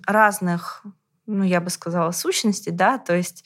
[0.06, 0.84] разных
[1.26, 3.44] ну, я бы сказала, сущностей, да, то есть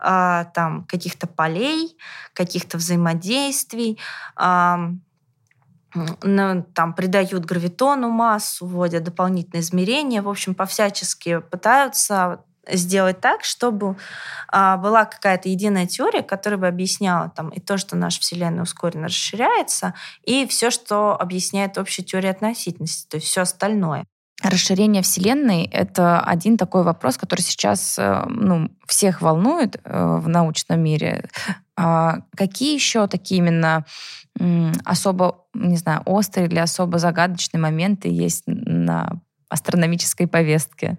[0.00, 1.96] э, там каких-то полей,
[2.34, 3.98] каких-то взаимодействий,
[4.36, 4.76] э,
[5.94, 13.96] ну, там придают гравитону массу, вводят дополнительные измерения, в общем, по-всячески пытаются сделать так, чтобы
[14.48, 19.06] а, была какая-то единая теория, которая бы объясняла там и то, что наша Вселенная ускоренно
[19.06, 24.04] расширяется, и все, что объясняет общая теория относительности, то есть все остальное.
[24.42, 30.80] Расширение Вселенной— это один такой вопрос, который сейчас э, ну, всех волнует э, в научном
[30.80, 31.28] мире.
[31.76, 33.84] А какие еще такие именно
[34.84, 40.98] особо, не знаю, острые или особо загадочные моменты есть на астрономической повестке?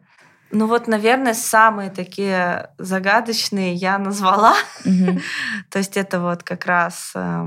[0.56, 4.54] Ну вот, наверное, самые такие загадочные я назвала.
[4.86, 5.22] Mm-hmm.
[5.72, 7.46] То есть это вот как раз э,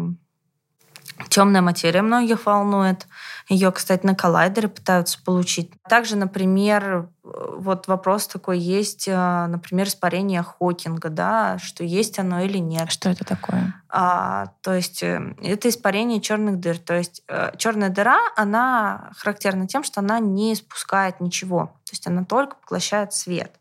[1.28, 3.06] темная материя многих волнует.
[3.48, 5.70] Ее, кстати, на коллайдере пытаются получить.
[5.88, 12.58] Также, например, вот вопрос такой есть, э, например, испарение Хокинга, да, что есть оно или
[12.58, 12.90] нет.
[12.90, 13.74] Что это такое?
[13.88, 16.78] А, то есть э, это испарение черных дыр.
[16.78, 21.66] То есть э, черная дыра, она характерна тем, что она не испускает ничего.
[21.84, 23.52] То есть она только поглощает свет.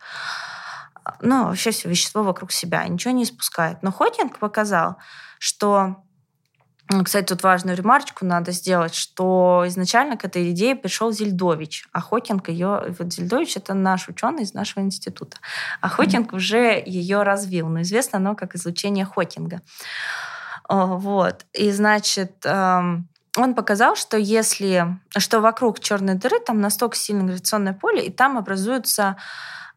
[1.22, 3.84] Ну, вообще все вещество вокруг себя, ничего не испускает.
[3.84, 4.98] Но Хокинг показал,
[5.40, 5.98] что
[7.04, 12.50] кстати, тут важную ремарочку надо сделать, что изначально к этой идее пришел Зельдович, а Хокинг
[12.50, 12.96] ее...
[13.00, 15.38] Вот Зельдович— это наш ученый из нашего института.
[15.82, 16.36] А Хокинг mm-hmm.
[16.36, 19.62] уже ее развил, но известно оно как излучение Хокинга.
[20.70, 21.46] Вот.
[21.54, 25.00] И, значит, эм, он показал, что если...
[25.18, 29.18] что вокруг черной дыры там настолько сильное гравитационное поле, и там образуются...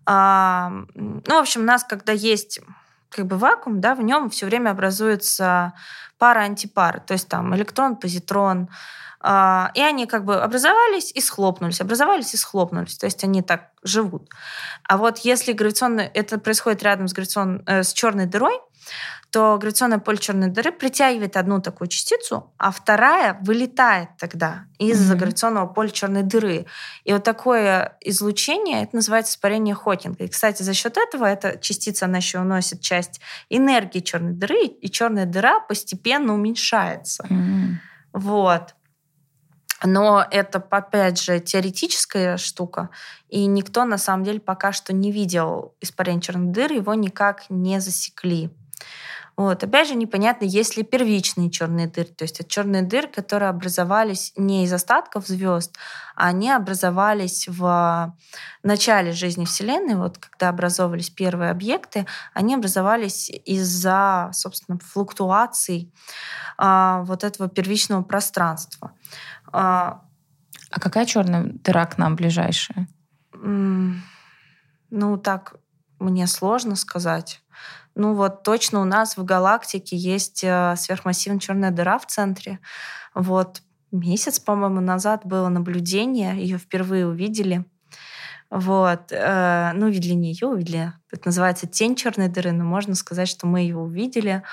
[0.07, 0.85] Ну,
[1.27, 2.61] в общем, у нас, когда есть
[3.09, 5.73] как бы вакуум, да, в нем все время образуется
[6.19, 8.69] пара-антипара, то есть там электрон, позитрон,
[9.21, 12.97] а, и они как бы образовались и схлопнулись, образовались и схлопнулись.
[12.97, 14.29] То есть они так живут.
[14.85, 16.11] А вот если гравитационное...
[16.15, 18.61] Это происходит рядом с, гравитацион, э, с черной дырой,
[19.31, 25.19] то гравитационное поле черной дыры притягивает одну такую частицу, а вторая вылетает тогда из-за mm-hmm.
[25.19, 26.67] гравитационного поля черной дыры.
[27.05, 30.25] И вот такое излучение, это называется испарение Хокинга.
[30.25, 33.21] И, кстати, за счет этого эта частица, она еще уносит часть
[33.51, 37.25] энергии черной дыры, и черная дыра постепенно уменьшается.
[37.29, 37.75] Mm-hmm.
[38.15, 38.75] Вот.
[39.85, 42.91] Но это, опять же, теоретическая штука,
[43.29, 47.81] и никто, на самом деле, пока что не видел испарение черной дыры, его никак не
[47.81, 48.51] засекли.
[49.39, 49.63] Вот.
[49.63, 52.09] Опять же, непонятно, есть ли первичные черные дыры.
[52.09, 55.77] То есть это черные дыры, которые образовались не из остатков звезд,
[56.17, 58.17] а они образовались в
[58.65, 59.95] начале жизни Вселенной.
[59.95, 62.05] Вот когда образовывались первые объекты,
[62.35, 65.93] они образовались из-за, собственно, флуктуаций
[66.57, 68.91] а, вот этого первичного пространства.
[69.53, 70.03] А,
[70.71, 72.89] а какая черная дыра к нам ближайшая?
[73.33, 75.55] Ну, так
[76.01, 77.41] мне сложно сказать.
[77.99, 82.61] Ну вот точно у нас в галактике есть э, сверхмассивная черная дыра в центре.
[83.13, 87.65] Вот месяц, по-моему, назад было наблюдение, ее впервые увидели.
[88.51, 93.29] Вот, э, ну, увидели не ее, увидели, это называется тень черной дыры, но можно сказать,
[93.29, 94.45] что мы ее увидели.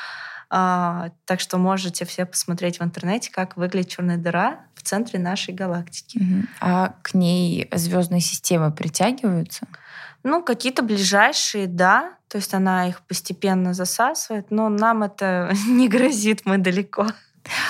[0.49, 5.53] А, так что можете все посмотреть в интернете, как выглядит черная дыра в центре нашей
[5.53, 6.19] галактики.
[6.59, 9.67] А к ней звездные системы притягиваются?
[10.25, 12.15] Ну, какие-то ближайшие, да.
[12.27, 17.07] То есть она их постепенно засасывает, но нам это не грозит, мы далеко.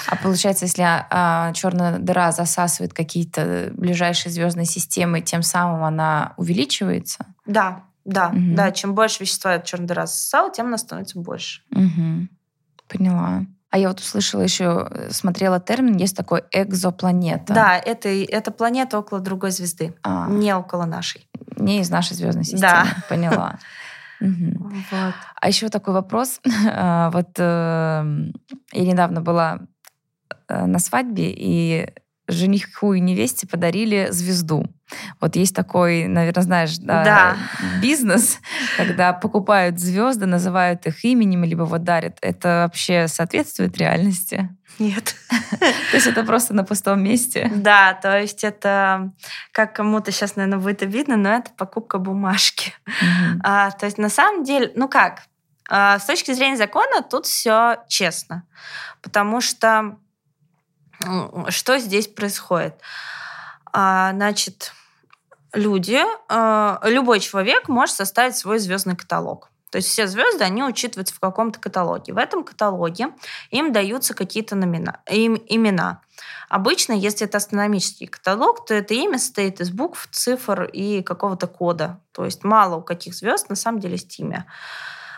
[0.08, 7.26] А получается, если а, черная дыра засасывает какие-то ближайшие звездные системы, тем самым она увеличивается?
[7.46, 8.56] Да, да, угу.
[8.56, 8.72] да.
[8.72, 11.62] Чем больше вещества черная дыра засосала, тем она становится больше.
[11.72, 12.30] Угу.
[12.88, 13.46] Поняла.
[13.76, 17.54] А я вот услышала еще, э, смотрела термин, есть такой экзопланета.
[17.54, 20.30] Да, это, это планета около другой звезды, а.
[20.30, 21.28] не около нашей.
[21.58, 22.62] Не из нашей звездной системы.
[22.62, 22.86] Да.
[23.10, 23.60] Поняла.
[24.22, 24.72] Угу.
[24.92, 25.14] Вот.
[25.42, 26.40] А еще такой вопрос.
[26.72, 28.32] А, вот э,
[28.72, 29.60] я недавно была
[30.48, 31.90] э, на свадьбе, и
[32.30, 34.68] жениху и невесте подарили звезду.
[35.20, 37.38] Вот есть такой, наверное, знаешь, да, да.
[37.82, 38.40] бизнес,
[38.78, 42.18] когда покупают звезды, называют их именем, либо вот дарят.
[42.22, 44.50] Это вообще соответствует реальности?
[44.78, 45.16] Нет.
[45.60, 47.52] То есть это просто на пустом месте?
[47.56, 49.12] Да, то есть это,
[49.52, 52.74] как кому-то сейчас, наверное, будет обидно, но это покупка бумажки.
[53.44, 55.24] А, то есть на самом деле, ну как,
[55.70, 58.44] а, с точки зрения закона тут все честно,
[59.02, 59.98] потому что
[61.50, 62.76] что здесь происходит?
[63.78, 64.72] А, значит,
[65.52, 66.00] люди,
[66.30, 69.52] а, любой человек может составить свой звездный каталог.
[69.70, 72.14] То есть все звезды, они учитываются в каком-то каталоге.
[72.14, 73.10] В этом каталоге
[73.50, 76.00] им даются какие-то номина, им, имена.
[76.48, 82.00] Обычно, если это астрономический каталог, то это имя состоит из букв, цифр и какого-то кода.
[82.14, 84.46] То есть мало у каких звезд на самом деле есть имя.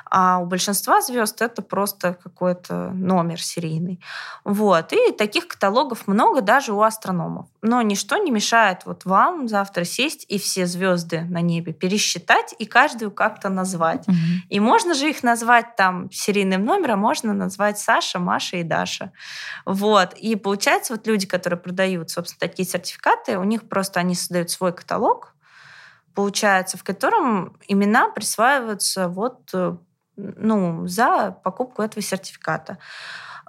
[0.09, 3.99] А у большинства звезд это просто какой-то номер серийный.
[4.43, 4.93] Вот.
[4.93, 7.47] И таких каталогов много даже у астрономов.
[7.61, 12.65] Но ничто не мешает вот вам завтра сесть и все звезды на небе пересчитать и
[12.65, 14.07] каждую как-то назвать.
[14.07, 14.15] Угу.
[14.49, 19.11] И можно же их назвать там серийным номером, можно назвать Саша, Маша и Даша.
[19.65, 20.13] Вот.
[20.13, 24.73] И получается, вот люди, которые продают, собственно, такие сертификаты, у них просто они создают свой
[24.73, 25.33] каталог,
[26.13, 29.77] получается, в котором имена присваиваются вот э,
[30.17, 32.77] ну, за покупку этого сертификата.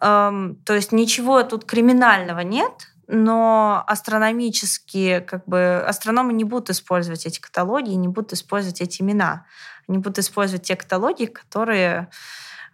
[0.01, 7.41] То есть ничего тут криминального нет, но астрономические, как бы, астрономы не будут использовать эти
[7.41, 9.47] каталоги, не будут использовать эти имена.
[9.89, 12.09] Они будут использовать те каталоги, которые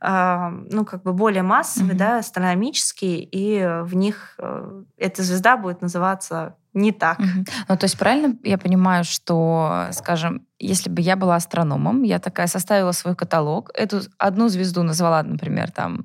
[0.00, 1.98] ну, как бы более массовые, mm-hmm.
[1.98, 7.18] да, астрономические, и в них э, эта звезда будет называться не так.
[7.20, 7.44] Угу.
[7.68, 12.46] Ну, то есть правильно я понимаю, что, скажем, если бы я была астрономом, я такая
[12.46, 16.04] составила свой каталог, эту одну звезду назвала, например, там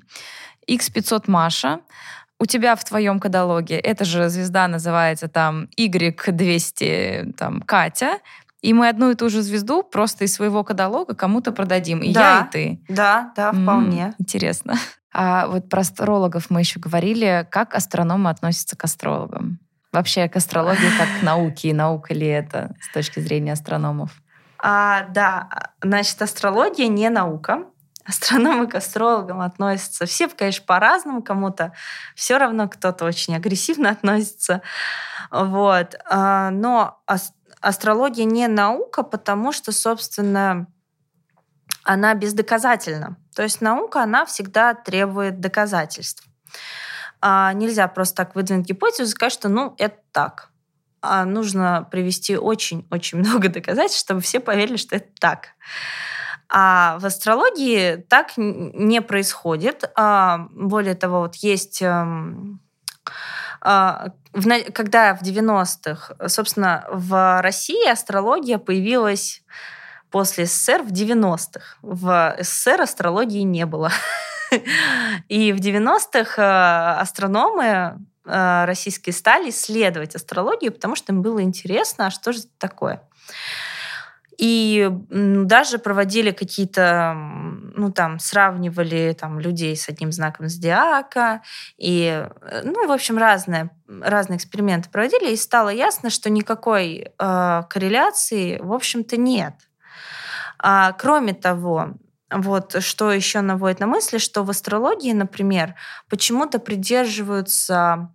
[0.68, 1.80] X500 Маша,
[2.38, 8.18] у тебя в твоем каталоге эта же звезда называется там Y200 там, Катя,
[8.62, 12.00] и мы одну и ту же звезду просто из своего каталога кому-то продадим.
[12.00, 12.80] И да, я, и ты.
[12.88, 14.02] Да, да, вполне.
[14.02, 14.74] М-м, интересно.
[15.12, 17.44] А вот про астрологов мы еще говорили.
[17.50, 19.58] Как астрономы относятся к астрологам?
[19.92, 24.12] Вообще к астрологии как к науке, и наука ли это с точки зрения астрономов?
[24.58, 25.48] А, да,
[25.82, 27.64] значит, астрология не наука.
[28.04, 31.22] Астрономы к астрологам относятся все, конечно, по-разному.
[31.22, 31.72] Кому-то
[32.14, 34.62] все равно, кто-то очень агрессивно относится.
[35.30, 35.96] Вот.
[36.08, 37.02] А, но
[37.60, 40.66] астрология не наука, потому что, собственно,
[41.82, 43.16] она бездоказательна.
[43.34, 46.24] То есть наука, она всегда требует доказательств.
[47.20, 50.50] А нельзя просто так выдвинуть гипотезу и сказать, что ну, это так.
[51.02, 55.48] А нужно привести очень-очень много доказательств, чтобы все поверили, что это так.
[56.48, 59.90] А в астрологии так не происходит.
[59.94, 62.60] А, более того, вот есть эм,
[63.60, 64.08] а,
[64.72, 69.42] когда в 90-х, собственно, в России астрология появилась
[70.10, 71.78] после СССР в 90-х.
[71.82, 73.90] В СССР астрологии не было.
[75.28, 82.06] И в 90-х э, астрономы э, российские стали исследовать астрологию, потому что им было интересно,
[82.06, 83.02] а что же это такое.
[84.40, 91.42] И даже проводили какие-то, ну там, сравнивали там людей с одним знаком зодиака.
[91.76, 95.32] И, э, ну, в общем, разные, разные эксперименты проводили.
[95.32, 99.54] И стало ясно, что никакой э, корреляции, в общем-то, нет.
[100.58, 101.94] А, кроме того,
[102.30, 105.74] вот что еще наводит на мысли, что в астрологии, например,
[106.08, 108.10] почему-то придерживаются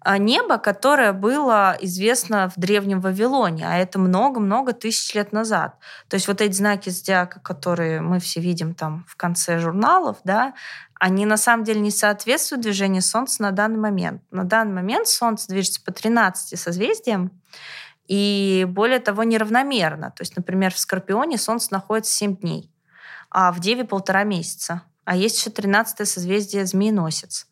[0.00, 5.76] а, небо, которое было известно в Древнем Вавилоне, а это много-много тысяч лет назад.
[6.08, 10.54] То есть вот эти знаки зодиака, которые мы все видим там в конце журналов, да,
[11.00, 14.22] они на самом деле не соответствуют движению Солнца на данный момент.
[14.30, 17.32] На данный момент Солнце движется по 13 созвездиям,
[18.06, 20.12] и более того, неравномерно.
[20.12, 22.70] То есть, например, в Скорпионе Солнце находится 7 дней
[23.30, 24.82] а в Деве полтора месяца.
[25.04, 27.46] а есть еще 13 созвездие Змееносец.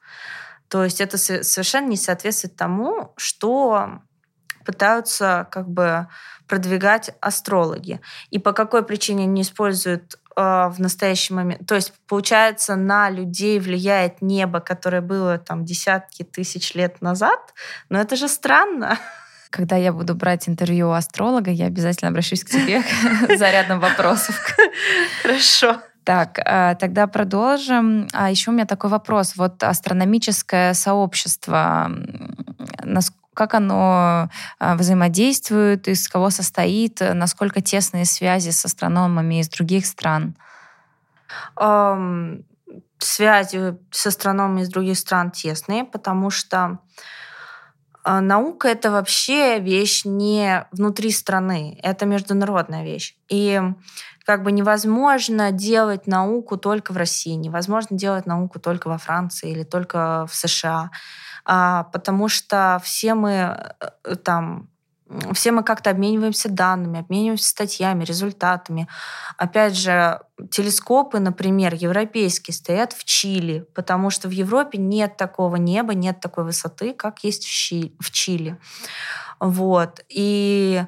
[0.69, 4.01] То есть это совершенно не соответствует тому, что
[4.65, 6.09] пытаются как бы
[6.49, 8.01] продвигать астрологи.
[8.31, 11.67] И по какой причине они используют э, в настоящий момент.
[11.67, 17.55] То есть, получается, на людей влияет небо, которое было там десятки тысяч лет назад.
[17.89, 18.99] Но это же странно.
[19.51, 22.83] Когда я буду брать интервью у астролога, я обязательно обращусь к тебе
[23.37, 24.41] за рядом вопросов.
[25.23, 25.81] Хорошо.
[26.05, 28.09] Так, э, тогда продолжим.
[28.13, 29.35] А еще у меня такой вопрос.
[29.37, 31.91] Вот астрономическое сообщество,
[33.35, 34.31] как оно
[34.61, 40.37] э, взаимодействует, из кого состоит, насколько тесные связи с астрономами из других стран?
[41.57, 42.45] Um,
[42.99, 46.79] связи с астрономами из других стран тесные, потому что
[48.07, 53.17] наука это вообще вещь не внутри страны, это международная вещь.
[53.29, 53.61] И
[54.25, 59.63] как бы невозможно делать науку только в России, невозможно делать науку только во Франции или
[59.63, 60.91] только в США,
[61.45, 63.57] а, потому что все мы
[64.05, 64.69] э, там
[65.33, 68.89] все мы как-то обмениваемся данными, обмениваемся статьями, результатами.
[69.37, 75.95] Опять же, телескопы, например, европейские, стоят в Чили, потому что в Европе нет такого неба,
[75.95, 78.59] нет такой высоты, как есть в Чили.
[79.39, 80.05] Вот.
[80.09, 80.85] И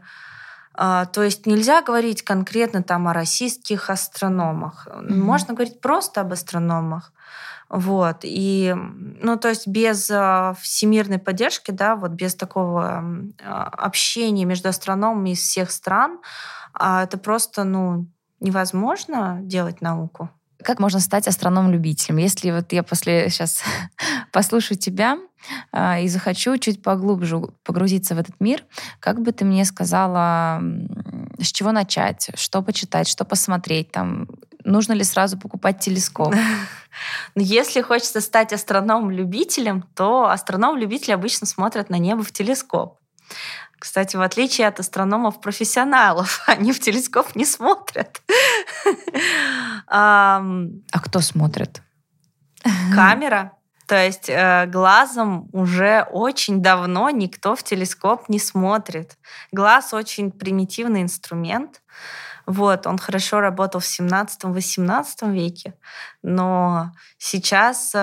[0.81, 4.87] а, то есть нельзя говорить конкретно там о российских астрономах.
[4.87, 5.15] Mm-hmm.
[5.15, 7.13] Можно говорить просто об астрономах.
[7.69, 8.21] Вот.
[8.23, 13.05] И, ну, то есть без э, всемирной поддержки, да, вот без такого
[13.39, 16.21] э, общения между астрономами из всех стран,
[16.79, 18.07] э, это просто, ну,
[18.41, 20.31] невозможно делать науку.
[20.63, 22.17] Как можно стать астрономом-любителем?
[22.19, 23.63] Если вот я после сейчас
[24.33, 25.19] послушаю тебя
[25.73, 28.65] э, и захочу чуть поглубже погрузиться в этот мир,
[29.01, 30.61] как бы ты мне сказала,
[31.39, 34.29] с чего начать, что почитать, что посмотреть, там,
[34.65, 36.35] нужно ли сразу покупать телескоп?
[37.37, 42.99] Ну, если хочется стать астрономом-любителем, то астрономы-любители обычно смотрят на небо в телескоп.
[43.79, 48.21] Кстати, в отличие от астрономов-профессионалов, они в телескоп не смотрят.
[49.87, 50.43] А
[50.93, 51.83] кто смотрит?
[52.95, 53.53] Камера.
[53.87, 59.17] То есть э, глазом уже очень давно никто в телескоп не смотрит.
[59.51, 61.81] Глаз очень примитивный инструмент.
[62.49, 65.75] Вот, он хорошо работал в 17-18 веке,
[66.23, 67.99] но сейчас э,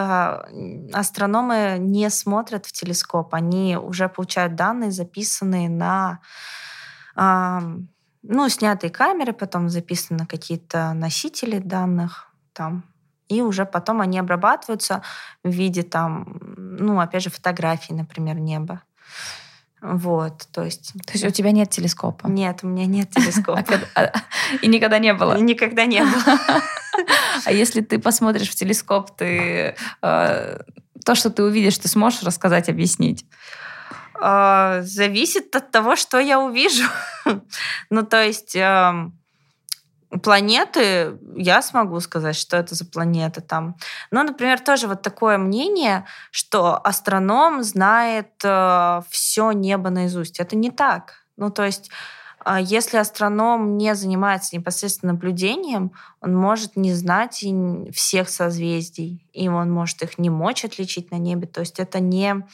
[0.93, 6.19] астрономы не смотрят в телескоп, они уже получают данные, записанные на
[7.15, 12.83] ну, снятые камеры, потом записаны на какие-то носители данных там,
[13.27, 15.01] и уже потом они обрабатываются
[15.43, 18.83] в виде там, ну, опять же, фотографий, например, неба.
[19.88, 20.93] Вот, то есть...
[21.05, 22.25] То есть у тебя нет телескопа?
[22.25, 23.63] Нет, у меня нет телескопа.
[23.95, 24.11] А,
[24.61, 25.38] и никогда не было?
[25.38, 26.39] Никогда не было.
[27.45, 30.59] А если ты посмотришь в телескоп, ты э,
[31.05, 33.25] то, что ты увидишь, ты сможешь рассказать, объяснить?
[34.19, 36.86] А, зависит от того, что я увижу.
[37.89, 39.19] ну, то есть эм,
[40.24, 43.76] планеты, я смогу сказать, что это за планета там.
[44.11, 50.39] Но, например, тоже вот такое мнение, что астроном знает э, все небо наизусть.
[50.39, 51.26] Это не так.
[51.38, 51.89] Ну, то есть
[52.45, 55.91] э, если астроном не занимается непосредственно наблюдением,
[56.22, 57.43] он может не знать
[57.93, 61.47] всех созвездий, и он может их не мочь отличить на небе.
[61.47, 62.45] То есть это не...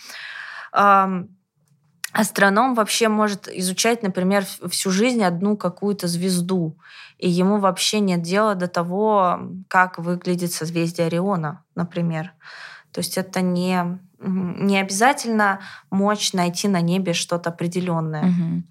[2.13, 6.77] Астроном вообще может изучать, например, всю жизнь одну какую-то звезду,
[7.21, 12.33] и ему вообще нет дела до того, как выглядит созвездие Ориона, например.
[12.91, 15.59] То есть это не, не обязательно
[15.91, 18.23] мочь найти на небе что-то определенное.
[18.23, 18.63] Угу.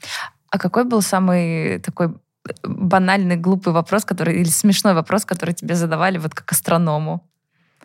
[0.50, 2.16] А какой был самый такой
[2.64, 7.30] банальный, глупый вопрос, который или смешной вопрос, который тебе задавали вот как астроному?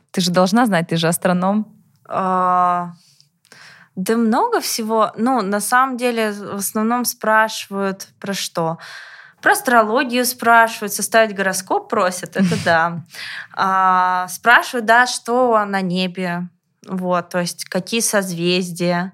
[0.09, 1.67] Ты же должна знать, ты же астроном.
[2.09, 2.93] А,
[3.95, 5.11] да много всего.
[5.15, 8.79] Ну, на самом деле, в основном спрашивают про что?
[9.45, 13.03] Про астрологию спрашивают, составить гороскоп просят, это да.
[13.53, 16.49] А, спрашивают, да, что на небе,
[16.87, 19.13] вот, то есть какие созвездия.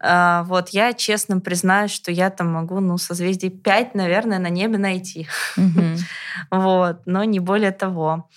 [0.00, 4.76] А, вот я честно признаюсь, что я там могу, ну, созвездий 5, наверное, на небе
[4.76, 5.28] найти.
[6.50, 8.28] Вот, но не более того.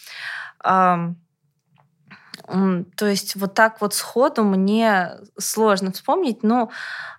[0.64, 1.16] То
[3.02, 6.72] есть вот так вот сходу мне сложно вспомнить, но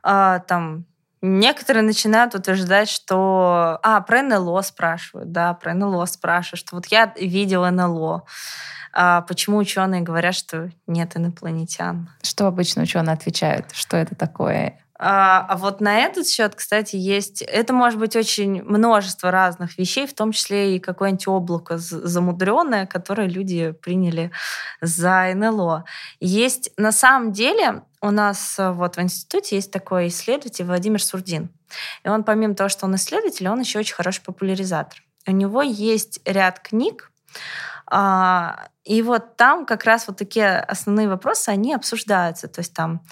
[0.03, 0.87] а, там
[1.21, 3.79] Некоторые начинают утверждать, что...
[3.83, 8.25] А, про НЛО спрашивают, да, про НЛО спрашивают, что вот я видел НЛО.
[8.93, 12.11] А почему ученые говорят, что нет инопланетян?
[12.23, 13.67] Что обычно ученые отвечают?
[13.73, 14.79] Что это такое?
[15.01, 17.43] А, а вот на этот счет, кстати, есть...
[17.43, 23.29] Это может быть очень множество разных вещей, в том числе и какое-нибудь облако замудренное, которое
[23.29, 24.33] люди приняли
[24.81, 25.85] за НЛО.
[26.19, 31.51] Есть на самом деле у нас э, вот в институте есть такой исследователь Владимир Сурдин.
[32.05, 35.03] И он, помимо того, что он исследователь, он еще очень хороший популяризатор.
[35.27, 37.11] У него есть ряд книг,
[37.91, 42.49] а, и вот там как раз вот такие основные вопросы, они обсуждаются.
[42.49, 43.03] То есть там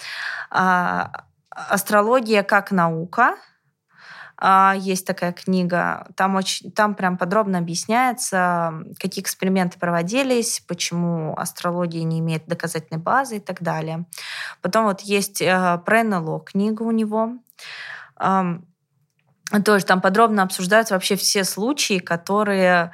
[0.49, 3.37] а, астрология как наука,
[4.77, 12.19] есть такая книга, там, очень, там прям подробно объясняется, какие эксперименты проводились, почему астрология не
[12.19, 14.05] имеет доказательной базы и так далее.
[14.61, 17.37] Потом вот есть э, про НЛО книга у него.
[19.65, 22.91] Тоже там подробно обсуждаются вообще все случаи, которые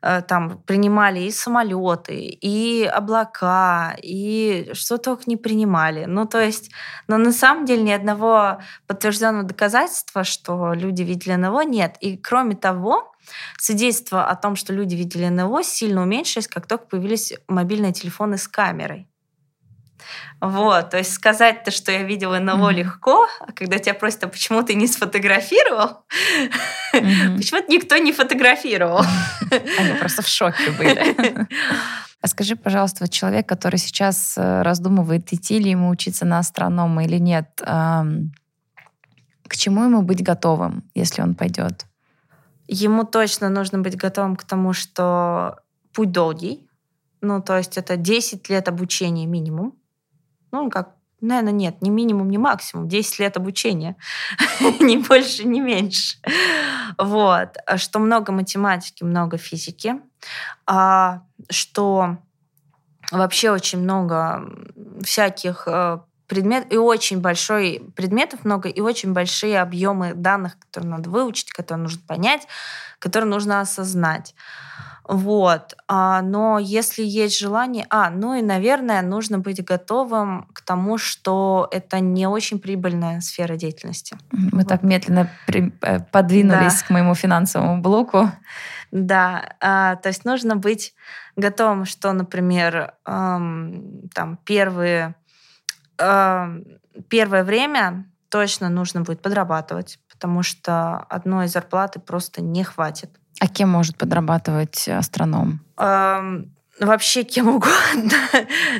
[0.00, 6.04] там принимали и самолеты, и облака, и что только не принимали.
[6.04, 6.70] Ну, то есть,
[7.08, 11.96] но на самом деле ни одного подтвержденного доказательства, что люди видели НЛО, нет.
[12.00, 13.12] И кроме того,
[13.58, 18.46] свидетельства о том, что люди видели НЛО, сильно уменьшились, как только появились мобильные телефоны с
[18.46, 19.08] камерой.
[20.40, 22.74] Вот, то есть сказать-то, что я видела НЛО mm-hmm.
[22.74, 26.04] легко, а когда тебя просят, а почему ты не сфотографировал,
[26.94, 27.36] mm-hmm.
[27.36, 29.02] почему-то никто не фотографировал.
[29.78, 31.46] Они просто в шоке были.
[32.20, 37.04] А скажи, пожалуйста, вот человек, который сейчас э, раздумывает, идти ли ему учиться на астронома
[37.04, 37.46] или нет,
[39.48, 41.86] к чему ему быть готовым, если он пойдет?
[42.66, 45.60] Ему точно нужно быть готовым к тому, что
[45.94, 46.68] путь долгий.
[47.22, 49.74] Ну, то есть это 10 лет обучения минимум.
[50.52, 52.88] Ну, как, наверное, нет, ни минимум, ни максимум.
[52.88, 53.96] 10 лет обучения.
[54.80, 56.18] ни больше, ни меньше.
[56.98, 57.56] Вот.
[57.76, 60.00] Что много математики, много физики.
[60.66, 62.18] А, что
[63.10, 64.44] вообще очень много
[65.02, 71.10] всяких э, предметов и очень большой предметов много и очень большие объемы данных, которые надо
[71.10, 72.46] выучить, которые нужно понять,
[72.98, 74.34] которые нужно осознать.
[75.08, 75.74] Вот.
[75.88, 77.86] А, но если есть желание...
[77.88, 83.56] А, ну и, наверное, нужно быть готовым к тому, что это не очень прибыльная сфера
[83.56, 84.18] деятельности.
[84.30, 84.68] Мы вот.
[84.68, 85.72] так медленно при...
[85.80, 86.86] Э, подвинулись да.
[86.86, 88.30] к моему финансовому блоку.
[88.90, 90.94] Да, а, то есть нужно быть
[91.36, 95.14] готовым, что, например, эм, там первые,
[95.98, 96.62] э,
[97.08, 103.10] первое время точно нужно будет подрабатывать, потому что одной зарплаты просто не хватит.
[103.40, 105.60] А кем может подрабатывать астроном?
[105.76, 108.18] Эм, вообще кем угодно.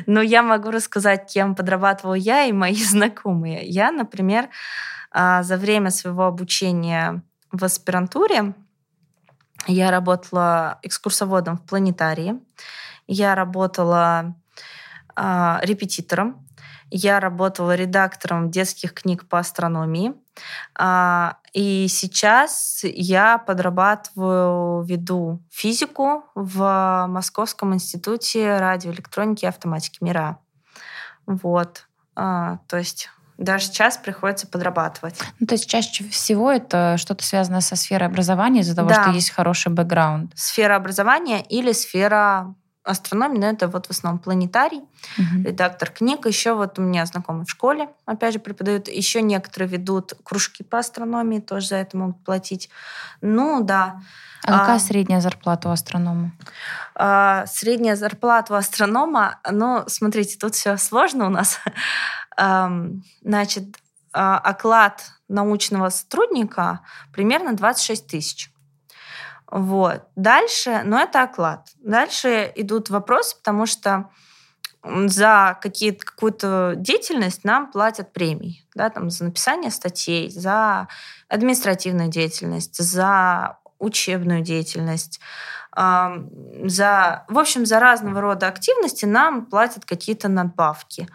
[0.05, 3.65] Но я могу рассказать, кем подрабатывал я и мои знакомые.
[3.67, 4.49] Я, например,
[5.11, 8.53] а, за время своего обучения в аспирантуре
[9.67, 12.39] я работала экскурсоводом в планетарии.
[13.07, 14.35] Я работала
[15.15, 16.47] э, репетитором.
[16.91, 20.13] Я работала редактором детских книг по астрономии.
[20.77, 30.39] А, и сейчас я подрабатываю, веду физику в Московском институте радиоэлектроники и автоматики МИРА.
[31.25, 31.87] Вот.
[32.15, 33.09] А, то есть
[33.39, 35.17] даже сейчас приходится подрабатывать.
[35.39, 39.03] Ну, то есть чаще всего это что-то связано со сферой образования из-за того, да.
[39.03, 40.33] что есть хороший бэкграунд.
[40.35, 42.53] Сфера образования или сфера
[42.83, 44.79] астрономия, но это вот в основном планетарий,
[45.17, 45.43] угу.
[45.45, 46.25] редактор книг.
[46.25, 48.87] Еще вот у меня знакомые в школе, опять же, преподают.
[48.87, 52.69] Еще некоторые ведут кружки по астрономии, тоже за это могут платить.
[53.21, 54.01] Ну, да.
[54.43, 56.31] А какая а, средняя зарплата у астронома?
[56.95, 61.59] А, средняя зарплата у астронома, ну, смотрите, тут все сложно у нас.
[63.21, 63.65] Значит,
[64.13, 66.81] а, оклад научного сотрудника
[67.13, 68.51] примерно 26 тысяч.
[69.51, 70.03] Вот.
[70.15, 71.69] Дальше, но ну, это оклад.
[71.79, 74.09] Дальше идут вопросы, потому что
[74.83, 78.65] за какие-то, какую-то деятельность нам платят премии.
[78.75, 80.87] Да, там, за написание статей, за
[81.27, 85.19] административную деятельность, за учебную деятельность,
[85.75, 91.07] за, в общем, за разного рода активности нам платят какие-то надбавки.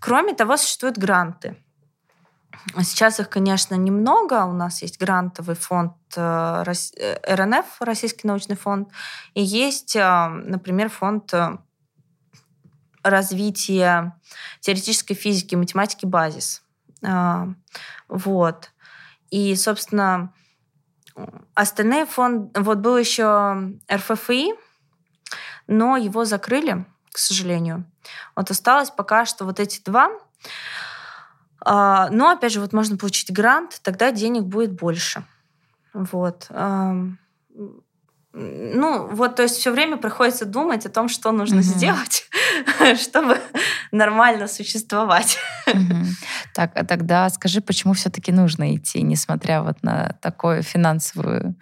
[0.00, 1.56] Кроме того, существуют гранты.
[2.82, 4.44] Сейчас их, конечно, немного.
[4.44, 6.64] У нас есть грантовый фонд э,
[6.96, 8.88] э, РНФ, Российский научный фонд,
[9.34, 11.32] и есть, э, например, фонд
[13.02, 14.16] развития
[14.60, 16.62] теоретической физики и математики «Базис».
[18.08, 18.70] Вот.
[19.30, 20.32] И, собственно,
[21.54, 22.60] остальные фонды...
[22.60, 24.54] Вот был еще РФФИ,
[25.66, 27.90] но его закрыли, к сожалению.
[28.36, 30.10] Вот осталось пока что вот эти два.
[31.64, 35.24] А, но, опять же, вот можно получить грант, тогда денег будет больше.
[35.92, 36.48] Вот.
[38.34, 41.62] Ну, вот, то есть все время приходится думать о том, что нужно mm-hmm.
[41.62, 42.30] сделать,
[42.98, 43.38] чтобы
[43.90, 45.36] нормально существовать.
[46.54, 51.56] Так, а тогда скажи, почему все-таки нужно идти, несмотря вот на такую финансовую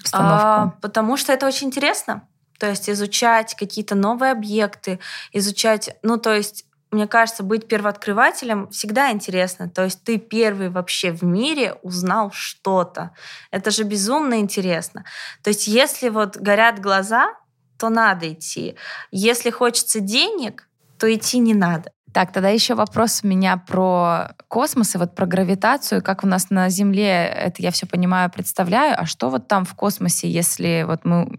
[0.00, 0.46] обстановку?
[0.46, 2.22] А, потому что это очень интересно.
[2.58, 4.98] То есть изучать какие-то новые объекты,
[5.32, 9.68] изучать, ну то есть мне кажется, быть первооткрывателем всегда интересно.
[9.68, 13.10] То есть ты первый вообще в мире узнал что-то.
[13.50, 15.04] Это же безумно интересно.
[15.42, 17.34] То есть если вот горят глаза,
[17.78, 18.76] то надо идти.
[19.10, 20.68] Если хочется денег,
[20.98, 21.90] то идти не надо.
[22.12, 26.02] Так, тогда еще вопрос у меня про космос и вот про гравитацию.
[26.02, 28.94] Как у нас на Земле, это я все понимаю, представляю.
[28.98, 31.36] А что вот там в космосе, если вот мы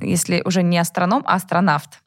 [0.00, 2.02] если уже не астроном, а астронавт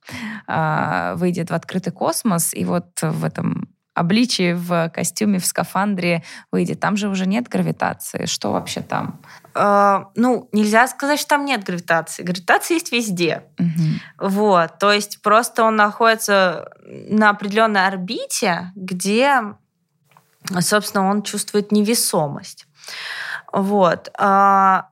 [0.48, 3.70] э, выйдет в открытый космос и вот в этом
[4.00, 6.80] обличии, в костюме, в скафандре выйдет.
[6.80, 8.26] Там же уже нет гравитации.
[8.26, 9.20] Что вообще там?
[9.54, 12.24] Э, ну, нельзя сказать, что там нет гравитации.
[12.24, 13.44] Гравитация есть везде.
[13.60, 14.30] Угу.
[14.30, 14.80] Вот.
[14.80, 19.42] То есть просто он находится на определенной орбите, где,
[20.60, 22.68] собственно, он чувствует невесомость.
[23.52, 24.10] Вот.
[24.18, 24.89] А,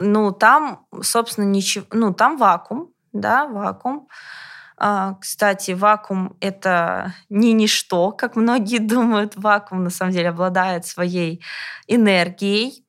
[0.00, 1.86] ну, там, собственно, ничего...
[1.92, 4.08] Ну, там вакуум, да, вакуум.
[4.76, 9.34] А, кстати, вакуум— это не ничто, как многие думают.
[9.36, 11.42] Вакуум, на самом деле, обладает своей
[11.86, 12.84] энергией.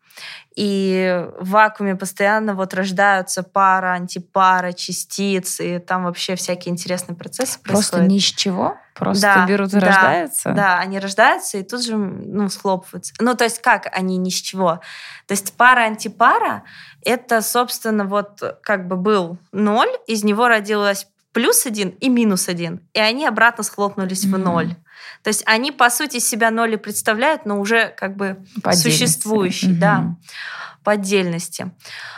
[0.62, 7.58] И в вакууме постоянно вот рождаются пара, антипара, частиц, и там вообще всякие интересные процессы
[7.60, 7.92] Просто происходят.
[7.92, 8.78] Просто ни с чего?
[8.94, 10.52] Просто да, берут и да, рождаются?
[10.52, 13.14] Да, они рождаются и тут же ну, схлопываются.
[13.22, 14.82] Ну, то есть как они ни с чего?
[15.28, 16.64] То есть пара-антипара—
[17.06, 22.82] это, собственно, вот как бы был ноль, из него родилась плюс один и минус один,
[22.94, 24.36] и они обратно схлопнулись mm-hmm.
[24.36, 24.76] в ноль.
[25.24, 28.38] То есть они, по сути, себя ноли представляют, но уже как бы
[28.74, 29.80] существующие, mm-hmm.
[29.80, 30.16] да,
[30.84, 31.72] по отдельности.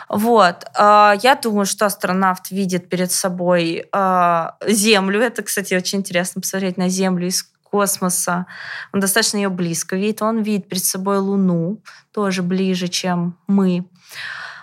[0.08, 0.64] Вот.
[0.76, 5.20] А, я думаю, что астронавт видит перед собой а, Землю.
[5.20, 8.46] Это, кстати, очень интересно посмотреть на Землю из космоса.
[8.92, 10.22] Он достаточно ее близко видит.
[10.22, 13.86] Он видит перед собой Луну, тоже ближе, чем мы.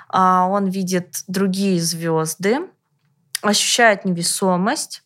[0.08, 2.60] А, он видит другие звезды,
[3.42, 5.04] ощущает невесомость.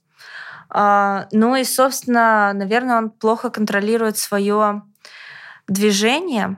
[0.76, 4.82] А, ну и, собственно, наверное, он плохо контролирует свое
[5.68, 6.58] движение.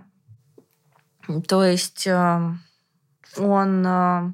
[1.50, 2.40] То есть э,
[3.38, 4.32] он э,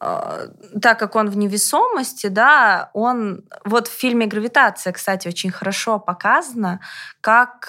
[0.00, 0.48] э,
[0.82, 6.80] так как он в невесомости, да, он вот в фильме "Гравитация", кстати, очень хорошо показано,
[7.20, 7.66] как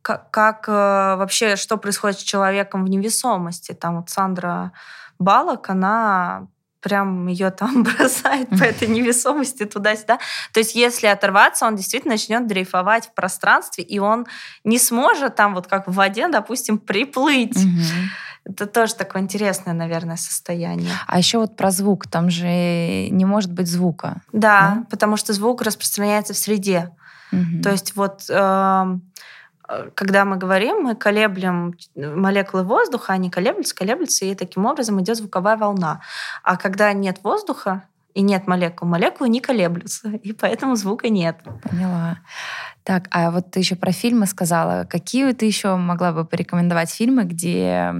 [0.00, 3.72] как, как вообще что происходит с человеком в невесомости.
[3.74, 4.72] Там вот Сандра
[5.18, 6.46] Балок, она
[6.80, 10.18] прям ее там бросает по этой невесомости туда-сюда.
[10.52, 14.26] То есть если оторваться, он действительно начнет дрейфовать в пространстве, и он
[14.64, 17.58] не сможет там вот как в воде, допустим, приплыть.
[18.44, 20.90] Это тоже такое интересное, наверное, состояние.
[21.06, 22.06] А еще вот про звук.
[22.06, 24.22] Там же не может быть звука.
[24.32, 24.84] Да, да?
[24.90, 26.90] потому что звук распространяется в среде.
[27.30, 27.62] Угу.
[27.62, 28.98] То есть вот э,
[29.94, 35.56] когда мы говорим, мы колеблем молекулы воздуха, они колеблются, колеблются, и таким образом идет звуковая
[35.56, 36.00] волна.
[36.42, 37.84] А когда нет воздуха
[38.14, 41.38] и нет молекул, молекулы не колеблются, и поэтому звука нет.
[41.62, 42.18] Поняла.
[42.82, 44.86] Так, а вот ты еще про фильмы сказала.
[44.88, 47.92] Какие ты еще могла бы порекомендовать фильмы, где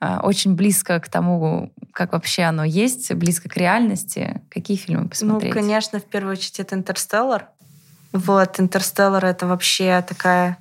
[0.00, 4.40] э, очень близко к тому, как вообще оно есть, близко к реальности?
[4.48, 5.54] Какие фильмы посмотреть?
[5.54, 7.50] Ну, конечно, в первую очередь это «Интерстеллар».
[8.12, 10.58] Вот, «Интерстеллар»— это вообще такая,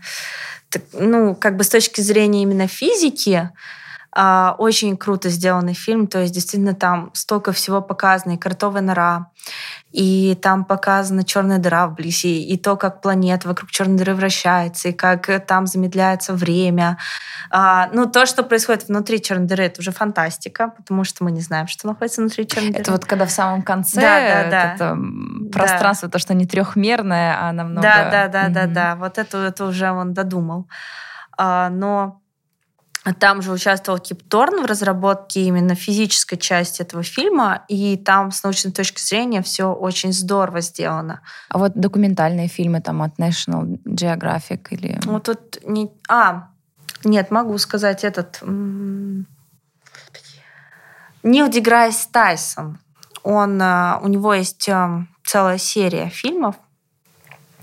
[0.94, 3.50] ну, как бы с точки зрения именно физики,
[4.14, 9.28] очень круто сделанный фильм, то есть действительно там столько всего показано, и кротовая нора,
[9.92, 14.92] и там показана черная дыра вблизи, и то, как планета вокруг черной дыры вращается, и
[14.92, 16.98] как там замедляется время.
[17.50, 21.42] А, ну, то, что происходит внутри черной дыры, это уже фантастика, потому что мы не
[21.42, 22.82] знаем, что находится внутри черной дыры.
[22.82, 24.74] Это вот когда в самом конце да, да, да.
[24.74, 24.98] это
[25.52, 26.14] пространство, да.
[26.14, 27.82] то, что не трехмерное, а намного...
[27.82, 28.54] Да, да, да, mm-hmm.
[28.54, 28.96] да, да.
[28.96, 30.68] Вот это, это уже он додумал.
[31.38, 32.21] А, но
[33.20, 38.44] там же участвовал Кип Торн в разработке именно физической части этого фильма, и там с
[38.44, 41.22] научной точки зрения все очень здорово сделано.
[41.50, 45.00] А вот документальные фильмы там от National Geographic или...
[45.06, 45.92] Вот тут не...
[46.08, 46.50] А,
[47.04, 48.42] нет, могу сказать этот...
[51.24, 52.80] Нил Деграсс Тайсон.
[53.24, 56.56] Он, а, у него есть а, целая серия фильмов,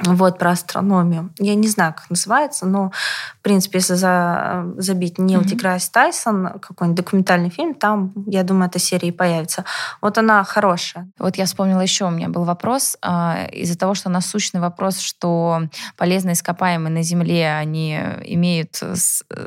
[0.00, 1.30] вот, про астрономию.
[1.38, 2.92] Я не знаю, как называется, но,
[3.38, 5.44] в принципе, если за, забить Нил mm-hmm.
[5.44, 9.64] Деграсс Тайсон, какой-нибудь документальный фильм, там, я думаю, эта серия и появится.
[10.00, 11.08] Вот она хорошая.
[11.18, 12.96] Вот я вспомнила еще, у меня был вопрос.
[13.02, 15.62] Э, из-за того, что насущный вопрос, что
[15.96, 18.80] полезные ископаемые на Земле, они имеют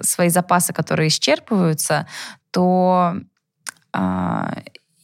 [0.01, 2.07] свои запасы, которые исчерпываются,
[2.51, 3.15] то
[3.93, 4.47] э,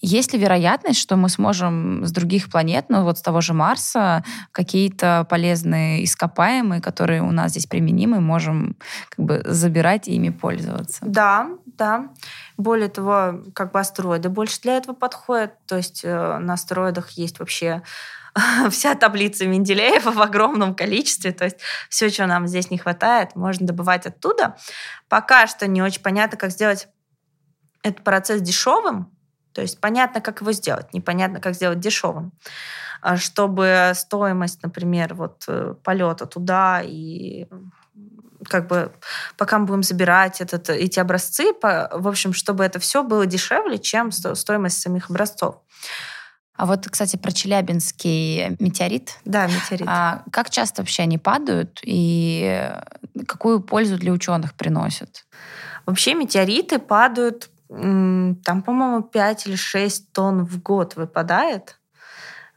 [0.01, 4.23] Есть ли вероятность, что мы сможем с других планет, ну вот с того же Марса,
[4.51, 8.75] какие-то полезные ископаемые, которые у нас здесь применимы, можем
[9.09, 10.99] как бы забирать и ими пользоваться?
[11.01, 12.09] Да, да.
[12.57, 15.53] Более того, как бы астероиды больше для этого подходят.
[15.65, 17.81] То есть э, на астероидах есть вообще
[18.69, 21.31] вся таблица Менделеева в огромном количестве.
[21.31, 21.57] То есть
[21.89, 24.57] все, чего нам здесь не хватает, можно добывать оттуда.
[25.09, 26.87] Пока что не очень понятно, как сделать
[27.83, 29.11] этот процесс дешевым,
[29.57, 32.31] то есть понятно, как его сделать, непонятно, как сделать дешевым
[33.01, 37.47] а чтобы стоимость, например, вот э, полета туда и
[38.43, 38.91] как бы
[39.37, 43.77] пока мы будем забирать этот, эти образцы, по, в общем, чтобы это все было дешевле,
[43.77, 45.57] чем стоимость самих образцов.
[46.55, 49.19] А вот, кстати, про Челябинский метеорит.
[49.25, 49.87] Да, метеорит.
[49.87, 52.71] А как часто вообще они падают и
[53.27, 55.25] какую пользу для ученых приносят?
[55.85, 61.79] Вообще метеориты падают там, по-моему, 5 или 6 тонн в год выпадает.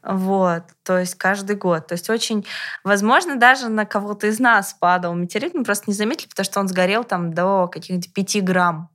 [0.03, 1.87] Вот, то есть каждый год.
[1.87, 2.45] То есть очень,
[2.83, 6.67] возможно, даже на кого-то из нас падал метеорит, мы просто не заметили, потому что он
[6.67, 8.89] сгорел там до каких-то 5 грамм.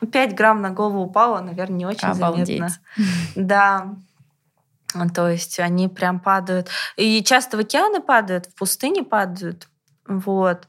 [0.00, 2.46] Ну, 5 грамм на голову упало, наверное, не очень Обалдеть.
[2.46, 2.70] заметно.
[3.34, 3.94] Да.
[5.14, 6.68] То есть они прям падают.
[6.96, 9.68] И часто в океаны падают, в пустыне падают.
[10.08, 10.66] Вот.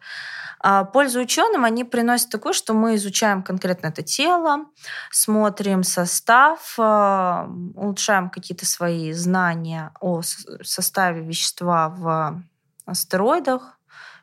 [0.62, 4.66] А пользу ученым они приносят такую, что мы изучаем конкретно это тело,
[5.10, 10.22] смотрим состав, а, улучшаем какие-то свои знания о
[10.62, 12.44] составе вещества в
[12.86, 13.80] астероидах,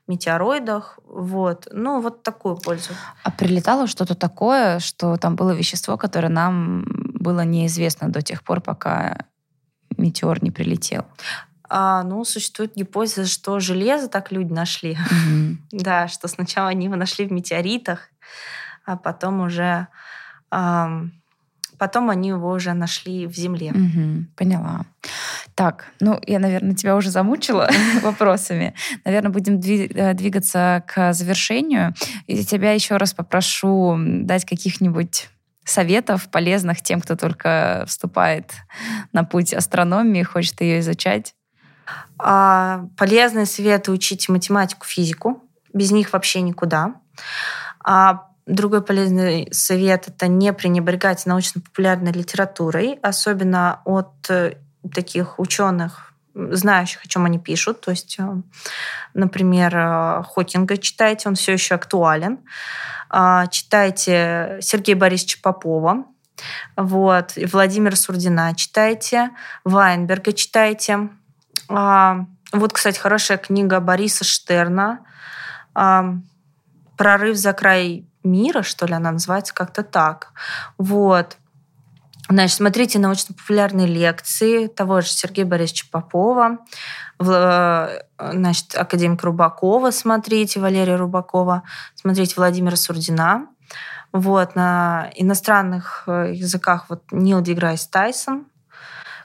[0.07, 0.99] метеороидах.
[1.07, 1.69] Вот.
[1.73, 2.91] Ну, вот такую пользу.
[3.23, 6.85] А прилетало что-то такое, что там было вещество, которое нам
[7.15, 9.25] было неизвестно до тех пор, пока
[9.97, 11.07] метеор не прилетел?
[11.69, 14.95] А, ну, существует гипотеза, что железо так люди нашли.
[14.97, 15.57] Mm-hmm.
[15.73, 18.11] да, что сначала они его нашли в метеоритах,
[18.85, 19.89] а потом уже...
[20.51, 21.03] А,
[21.79, 23.71] потом они его уже нашли в земле.
[23.71, 24.25] Mm-hmm.
[24.37, 24.87] Поняла.
[25.55, 27.71] Так, ну, я, наверное, тебя уже замучила
[28.03, 28.75] вопросами.
[29.05, 31.95] Наверное, будем э, двигаться к завершению.
[32.27, 35.29] И тебя еще раз попрошу дать каких-нибудь
[35.65, 38.53] советов полезных тем, кто только вступает
[39.13, 41.35] на путь астрономии, хочет ее изучать.
[42.19, 45.43] А, полезные советы учить математику, физику.
[45.73, 46.95] Без них вообще никуда.
[47.85, 54.57] А другой полезный совет– это не пренебрегать научно-популярной литературой, особенно от э,
[54.95, 57.81] таких ученых, знающих, о чем они пишут.
[57.81, 58.29] То есть, э,
[59.15, 62.39] например, э, Хокинга читайте, он все еще актуален.
[63.09, 66.05] А, читайте Сергея Борисовича Попова,
[66.77, 69.31] вот, Владимира Сурдина читайте,
[69.65, 71.09] Вайнберга читайте,
[71.69, 75.01] вот, кстати, хорошая книга Бориса Штерна
[75.75, 76.15] а,
[76.97, 80.33] «Прорыв за край мира», что ли, она называется как-то так.
[80.79, 81.37] Вот.
[82.29, 86.59] Значит, смотрите научно-популярные лекции того же Сергея Борисовича Попова,
[87.19, 91.63] значит, академика Рубакова смотрите, Валерия Рубакова,
[91.95, 93.47] смотрите Владимира Сурдина.
[94.13, 98.47] Вот, на иностранных э, языках вот Нил Деграсс Тайсон,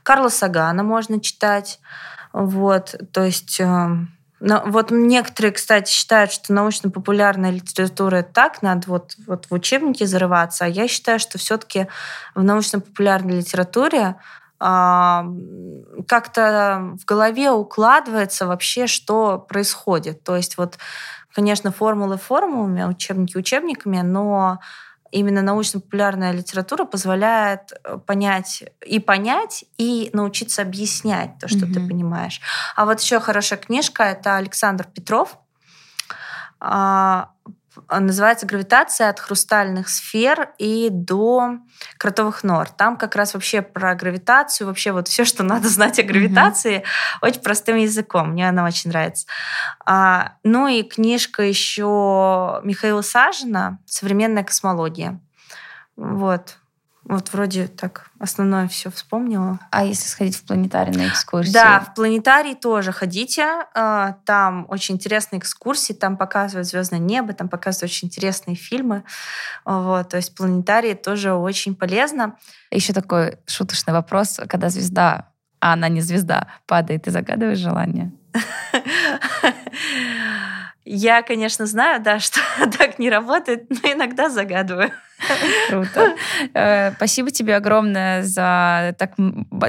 [0.04, 1.80] Карла Сагана можно читать.
[2.34, 3.60] Вот, то есть...
[3.60, 3.96] Э,
[4.44, 10.66] но вот некоторые, кстати, считают, что научно-популярная литература так, надо вот, вот в учебнике зарываться,
[10.66, 11.86] а я считаю, что все-таки
[12.34, 14.16] в научно-популярной литературе
[16.08, 20.24] как-то в голове укладывается вообще, что происходит.
[20.24, 20.78] То есть вот,
[21.34, 24.60] конечно, формулы формулами, учебники учебниками, но
[25.12, 31.74] именно научно-популярная литература позволяет э, понять и понять, и научиться объяснять то, что mm-hmm.
[31.74, 32.42] ты понимаешь.
[32.76, 35.38] А вот еще хорошая книжка это Александр Петров.
[37.92, 41.58] А, называется «Гравитация от хрустальных сфер и до
[41.98, 42.70] кротовых нор».
[42.70, 47.18] Там как раз вообще про гравитацию, вообще вот все, что надо знать о гравитации, mm-hmm.
[47.22, 48.30] очень простым языком.
[48.30, 49.28] Мне она очень нравится.
[49.86, 55.20] А, ну и книжка еще Михаила Сажина «Современная космология».
[55.98, 56.60] Вот.
[57.12, 59.60] Вот вроде так основное все вспомнила.
[59.70, 61.54] А если сходить в планетарий на экскурсию?
[61.54, 63.66] Да, в планетарий тоже ходите.
[63.76, 69.04] А, там очень интересные экскурсии, там показывают звездное небо, там показывают очень интересные фильмы.
[69.66, 72.38] Вот, то есть планетарий тоже очень полезно.
[72.72, 78.14] Еще такой шуточный вопрос, когда звезда, а она не звезда, падает, ты загадываешь желание?
[80.94, 82.42] Я, конечно, знаю, да, что
[82.78, 84.92] так не работает, но иногда загадываю.
[85.70, 86.16] Круто.
[86.54, 89.12] Э, спасибо тебе огромное за так,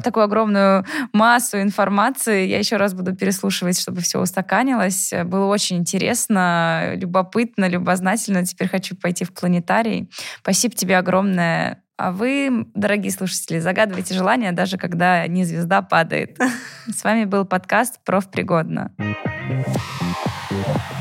[0.03, 2.47] такую огромную массу информации.
[2.47, 5.13] Я еще раз буду переслушивать, чтобы все устаканилось.
[5.27, 8.45] Было очень интересно, любопытно, любознательно.
[8.45, 10.11] Теперь хочу пойти в планетарий.
[10.41, 16.37] Спасибо тебе огромное А вы, дорогие слушатели, загадывайте желания, даже когда не звезда падает.
[16.93, 18.91] С вами был подкаст «Профпригодно».
[20.53, 20.92] Thank